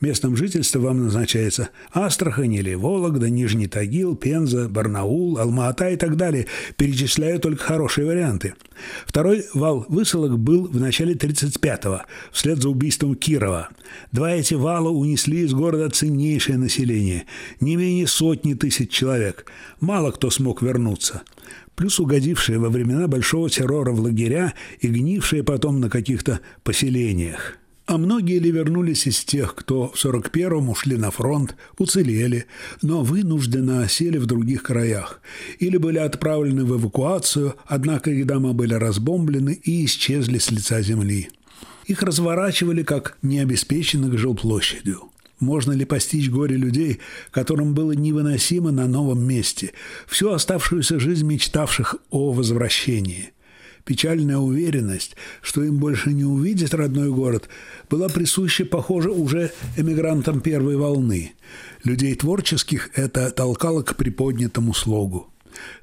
Местом 0.00 0.36
жительства 0.36 0.78
вам 0.78 1.04
назначается 1.04 1.70
Астрахань 1.92 2.54
или 2.54 2.74
Вологда, 2.74 3.28
Нижний 3.28 3.66
Тагил, 3.66 4.16
Пенза, 4.16 4.57
Барнаул, 4.66 5.38
Алма-Ата 5.38 5.90
и 5.90 5.96
так 5.96 6.16
далее. 6.16 6.46
Перечисляю 6.76 7.38
только 7.38 7.62
хорошие 7.62 8.06
варианты. 8.06 8.54
Второй 9.06 9.44
вал 9.54 9.84
высылок 9.88 10.38
был 10.38 10.66
в 10.66 10.80
начале 10.80 11.14
35-го, 11.14 12.02
вслед 12.32 12.62
за 12.62 12.70
убийством 12.70 13.14
Кирова. 13.14 13.68
Два 14.10 14.32
эти 14.32 14.54
вала 14.54 14.88
унесли 14.88 15.42
из 15.42 15.52
города 15.52 15.90
ценнейшее 15.90 16.58
население, 16.58 17.26
не 17.60 17.76
менее 17.76 18.06
сотни 18.06 18.54
тысяч 18.54 18.90
человек. 18.90 19.46
Мало 19.80 20.10
кто 20.10 20.30
смог 20.30 20.62
вернуться 20.62 21.22
плюс 21.78 22.00
угодившие 22.00 22.58
во 22.58 22.70
времена 22.70 23.06
большого 23.06 23.48
террора 23.48 23.92
в 23.92 24.00
лагеря 24.00 24.52
и 24.80 24.88
гнившие 24.88 25.44
потом 25.44 25.78
на 25.78 25.88
каких-то 25.88 26.40
поселениях. 26.64 27.56
А 27.88 27.96
многие 27.96 28.38
ли 28.38 28.50
вернулись 28.50 29.06
из 29.06 29.24
тех, 29.24 29.54
кто 29.54 29.88
в 29.88 29.94
41-м 29.94 30.68
ушли 30.68 30.98
на 30.98 31.10
фронт, 31.10 31.56
уцелели, 31.78 32.44
но 32.82 33.02
вынужденно 33.02 33.82
осели 33.82 34.18
в 34.18 34.26
других 34.26 34.62
краях, 34.62 35.22
или 35.58 35.78
были 35.78 35.96
отправлены 35.96 36.66
в 36.66 36.78
эвакуацию, 36.78 37.54
однако 37.64 38.10
их 38.10 38.26
дома 38.26 38.52
были 38.52 38.74
разбомблены 38.74 39.58
и 39.64 39.86
исчезли 39.86 40.36
с 40.36 40.50
лица 40.50 40.82
земли. 40.82 41.30
Их 41.86 42.02
разворачивали 42.02 42.82
как 42.82 43.16
необеспеченных 43.22 44.18
жилплощадью. 44.18 45.04
Можно 45.40 45.72
ли 45.72 45.86
постичь 45.86 46.28
горе 46.28 46.56
людей, 46.56 46.98
которым 47.30 47.72
было 47.72 47.92
невыносимо 47.92 48.70
на 48.70 48.86
новом 48.86 49.26
месте, 49.26 49.72
всю 50.06 50.32
оставшуюся 50.32 51.00
жизнь 51.00 51.26
мечтавших 51.26 51.96
о 52.10 52.32
возвращении– 52.32 53.32
Печальная 53.88 54.36
уверенность, 54.36 55.16
что 55.40 55.64
им 55.64 55.78
больше 55.78 56.12
не 56.12 56.22
увидеть 56.22 56.74
родной 56.74 57.10
город, 57.10 57.48
была 57.88 58.10
присуща, 58.10 58.66
похоже, 58.66 59.10
уже 59.10 59.50
эмигрантам 59.78 60.42
первой 60.42 60.76
волны. 60.76 61.32
Людей 61.84 62.14
творческих 62.14 62.90
это 62.96 63.30
толкало 63.30 63.82
к 63.82 63.96
приподнятому 63.96 64.74
слогу. 64.74 65.28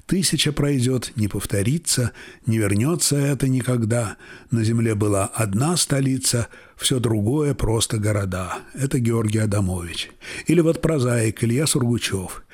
Тысяча 0.06 0.52
пройдет, 0.52 1.12
не 1.16 1.28
повторится, 1.28 2.12
не 2.46 2.58
вернется 2.58 3.16
это 3.16 3.48
никогда. 3.48 4.16
На 4.50 4.62
земле 4.62 4.94
была 4.94 5.26
одна 5.26 5.76
столица, 5.76 6.48
все 6.76 7.00
другое 7.00 7.54
просто 7.54 7.98
города. 7.98 8.58
Это 8.74 8.98
Георгий 8.98 9.38
Адамович. 9.38 10.10
Или 10.46 10.60
вот 10.60 10.80
прозаик 10.80 11.42
Илья 11.42 11.66
Сургучев. 11.66 12.44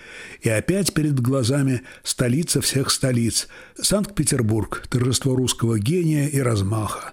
И 0.41 0.49
опять 0.49 0.95
перед 0.95 1.21
глазами 1.21 1.83
столица 2.03 2.61
всех 2.61 2.91
столиц. 2.91 3.49
Санкт-Петербург, 3.81 4.87
торжество 4.89 5.35
русского 5.35 5.79
гения 5.79 6.29
и 6.29 6.41
размаха. 6.41 7.13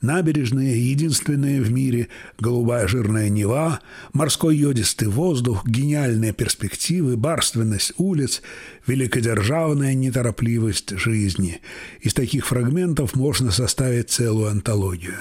Набережные, 0.00 0.90
единственные 0.90 1.60
в 1.60 1.72
мире, 1.72 2.08
голубая 2.38 2.86
жирная 2.86 3.28
Нева, 3.28 3.80
морской 4.12 4.56
йодистый 4.56 5.08
воздух, 5.08 5.66
гениальные 5.66 6.32
перспективы, 6.32 7.16
барственность 7.16 7.94
улиц, 7.98 8.42
великодержавная 8.86 9.94
неторопливость 9.94 10.96
жизни. 10.96 11.60
Из 12.00 12.14
таких 12.14 12.46
фрагментов 12.46 13.16
можно 13.16 13.50
составить 13.50 14.10
целую 14.10 14.50
антологию. 14.50 15.16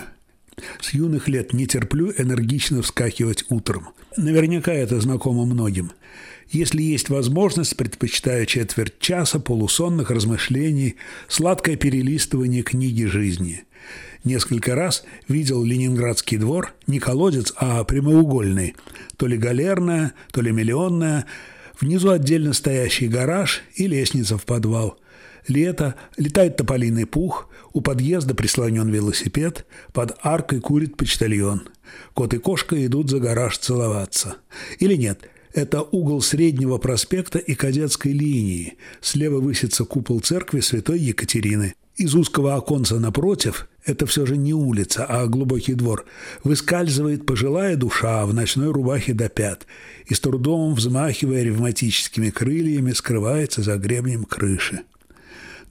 С 0.79 0.93
юных 0.93 1.27
лет 1.27 1.53
не 1.53 1.65
терплю 1.65 2.11
энергично 2.15 2.81
вскакивать 2.81 3.45
утром. 3.49 3.89
Наверняка 4.15 4.73
это 4.73 4.99
знакомо 4.99 5.45
многим. 5.45 5.91
Если 6.49 6.81
есть 6.81 7.09
возможность, 7.09 7.75
предпочитаю 7.75 8.45
четверть 8.45 8.99
часа 8.99 9.39
полусонных 9.39 10.11
размышлений, 10.11 10.95
сладкое 11.27 11.75
перелистывание 11.75 12.63
книги 12.63 13.03
жизни. 13.05 13.63
Несколько 14.27 14.75
раз 14.75 15.05
видел 15.29 15.63
Ленинградский 15.63 16.37
двор, 16.37 16.73
не 16.85 16.99
колодец, 16.99 17.53
а 17.55 17.81
прямоугольный, 17.85 18.75
то 19.15 19.25
ли 19.25 19.37
галерная, 19.37 20.11
то 20.33 20.41
ли 20.41 20.51
миллионная, 20.51 21.25
внизу 21.79 22.09
отдельно 22.09 22.51
стоящий 22.51 23.07
гараж 23.07 23.61
и 23.75 23.87
лестница 23.87 24.37
в 24.37 24.43
подвал– 24.43 24.99
Лето, 25.47 25.95
летает 26.17 26.57
тополиный 26.57 27.05
пух, 27.05 27.49
у 27.71 27.79
подъезда 27.79 28.35
прислонен 28.35 28.89
велосипед, 28.89 29.65
под 29.93 30.17
аркой 30.21 30.59
курит 30.59 30.97
почтальон. 30.97 31.69
Кот 32.13 32.33
и 32.33 32.37
кошка 32.37 32.85
идут 32.85 33.09
за 33.09 33.19
гараж 33.19 33.57
целоваться. 33.57 34.35
Или 34.79 34.95
нет, 34.95 35.21
это 35.53 35.83
угол 35.83 36.21
Среднего 36.21 36.79
проспекта 36.79 37.39
и 37.39 37.55
Кадетской 37.55 38.11
линии. 38.11 38.77
Слева 38.99 39.39
высится 39.39 39.85
купол 39.85 40.19
церкви 40.19 40.59
Святой 40.59 40.99
Екатерины. 40.99 41.75
Из 41.97 42.13
узкого 42.13 42.53
оконца 42.53 42.99
напротив, 42.99 43.67
это 43.83 44.05
все 44.05 44.27
же 44.27 44.37
не 44.37 44.53
улица, 44.53 45.03
а 45.09 45.25
глубокий 45.25 45.73
двор, 45.73 46.05
выскальзывает 46.43 47.25
пожилая 47.25 47.75
душа 47.75 48.23
в 48.27 48.35
ночной 48.35 48.71
рубахе 48.71 49.15
до 49.15 49.29
пят 49.29 49.65
и 50.05 50.13
с 50.13 50.19
трудом, 50.19 50.75
взмахивая 50.75 51.41
ревматическими 51.41 52.29
крыльями, 52.29 52.91
скрывается 52.91 53.63
за 53.63 53.77
гребнем 53.77 54.25
крыши. 54.25 54.81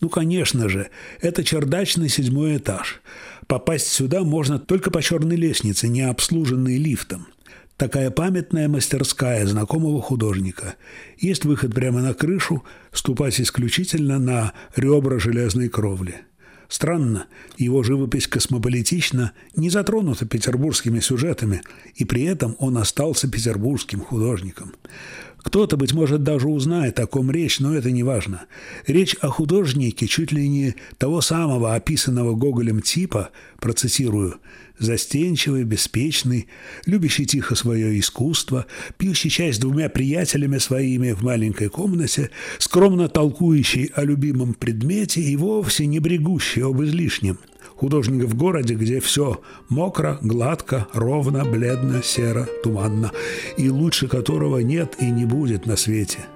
Ну, 0.01 0.09
конечно 0.09 0.69
же, 0.69 0.89
это 1.21 1.45
чердачный 1.45 2.09
седьмой 2.09 2.57
этаж. 2.57 3.01
Попасть 3.47 3.87
сюда 3.87 4.25
можно 4.25 4.59
только 4.59 4.91
по 4.91 5.01
черной 5.03 5.37
лестнице, 5.37 5.87
не 5.87 6.03
обслуженной 6.03 6.77
лифтом. 6.77 7.29
Такая 7.77 8.11
памятная 8.11 8.69
мастерская 8.69 9.47
знакомого 9.47 10.01
художника. 10.01 10.77
Есть 11.19 11.45
выход 11.45 11.75
прямо 11.75 12.01
на 12.01 12.15
крышу, 12.15 12.65
ступать 12.91 13.39
исключительно 13.39 14.19
на 14.19 14.55
ребра 14.77 15.19
железной 15.19 15.69
кровли. 15.69 16.23
Странно, 16.69 17.27
его 17.59 17.83
живопись 17.83 18.29
космополитична, 18.29 19.33
не 19.55 19.69
затронута 19.69 20.25
петербургскими 20.27 21.01
сюжетами, 21.01 21.61
и 21.95 22.07
при 22.07 22.23
этом 22.23 22.57
он 22.59 22.79
остался 22.79 23.31
петербургским 23.31 24.01
художником. 24.01 24.73
Кто-то, 25.47 25.77
быть 25.77 25.93
может, 25.93 26.25
даже 26.25 26.49
узнает, 26.49 26.99
о 26.99 27.07
ком 27.07 27.31
речь, 27.31 27.61
но 27.61 27.73
это 27.73 27.93
не 27.93 28.03
важно. 28.03 28.47
Речь 28.89 29.15
о 29.21 29.29
художнике 29.29 30.09
чуть 30.09 30.33
ли 30.33 30.49
не 30.49 30.75
того 30.99 31.21
самого 31.21 31.77
описанного 31.77 32.35
Гоголем 32.35 32.83
типа, 32.83 33.31
процитирую, 33.61 34.41
«застенчивый, 34.81 35.63
беспечный, 35.63 36.49
любящий 36.85 37.27
тихо 37.27 37.55
свое 37.55 37.97
искусство, 37.97 38.67
пьющий 38.99 39.31
чай 39.31 39.53
с 39.53 39.59
двумя 39.59 39.89
приятелями 39.89 40.59
своими 40.59 41.13
в 41.13 41.23
маленькой 41.23 41.69
комнате, 41.69 42.31
скромно 42.59 43.09
толкующий 43.09 43.93
о 43.95 44.03
любимом 44.03 44.53
предмете 44.53 45.21
и 45.21 45.37
вовсе 45.37 45.87
не 45.87 46.01
брегущий 46.01 46.65
об 46.65 46.83
излишнем» 46.83 47.39
художника 47.77 48.27
в 48.27 48.35
городе, 48.35 48.75
где 48.75 49.01
все 49.01 49.41
мокро, 49.69 50.19
гладко, 50.23 50.89
ровно, 50.93 51.45
бледно, 51.45 52.03
серо, 52.03 52.49
туманно, 52.63 53.13
и 53.57 53.71
лучше 53.71 54.09
которого 54.09 54.59
нет 54.59 54.97
и 54.99 55.11
не 55.11 55.25
будет 55.25 55.67
на 55.67 55.77
свете. 55.77 56.27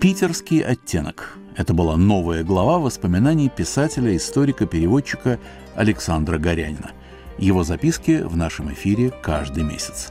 Питерский 0.00 0.60
оттенок. 0.60 1.36
Это 1.56 1.72
была 1.72 1.96
новая 1.96 2.42
глава 2.42 2.78
воспоминаний 2.78 3.48
писателя, 3.48 4.14
историка, 4.16 4.66
переводчика 4.66 5.38
Александра 5.74 6.38
Горянина. 6.38 6.90
Его 7.38 7.64
записки 7.64 8.22
в 8.22 8.36
нашем 8.36 8.72
эфире 8.72 9.12
каждый 9.22 9.62
месяц. 9.62 10.10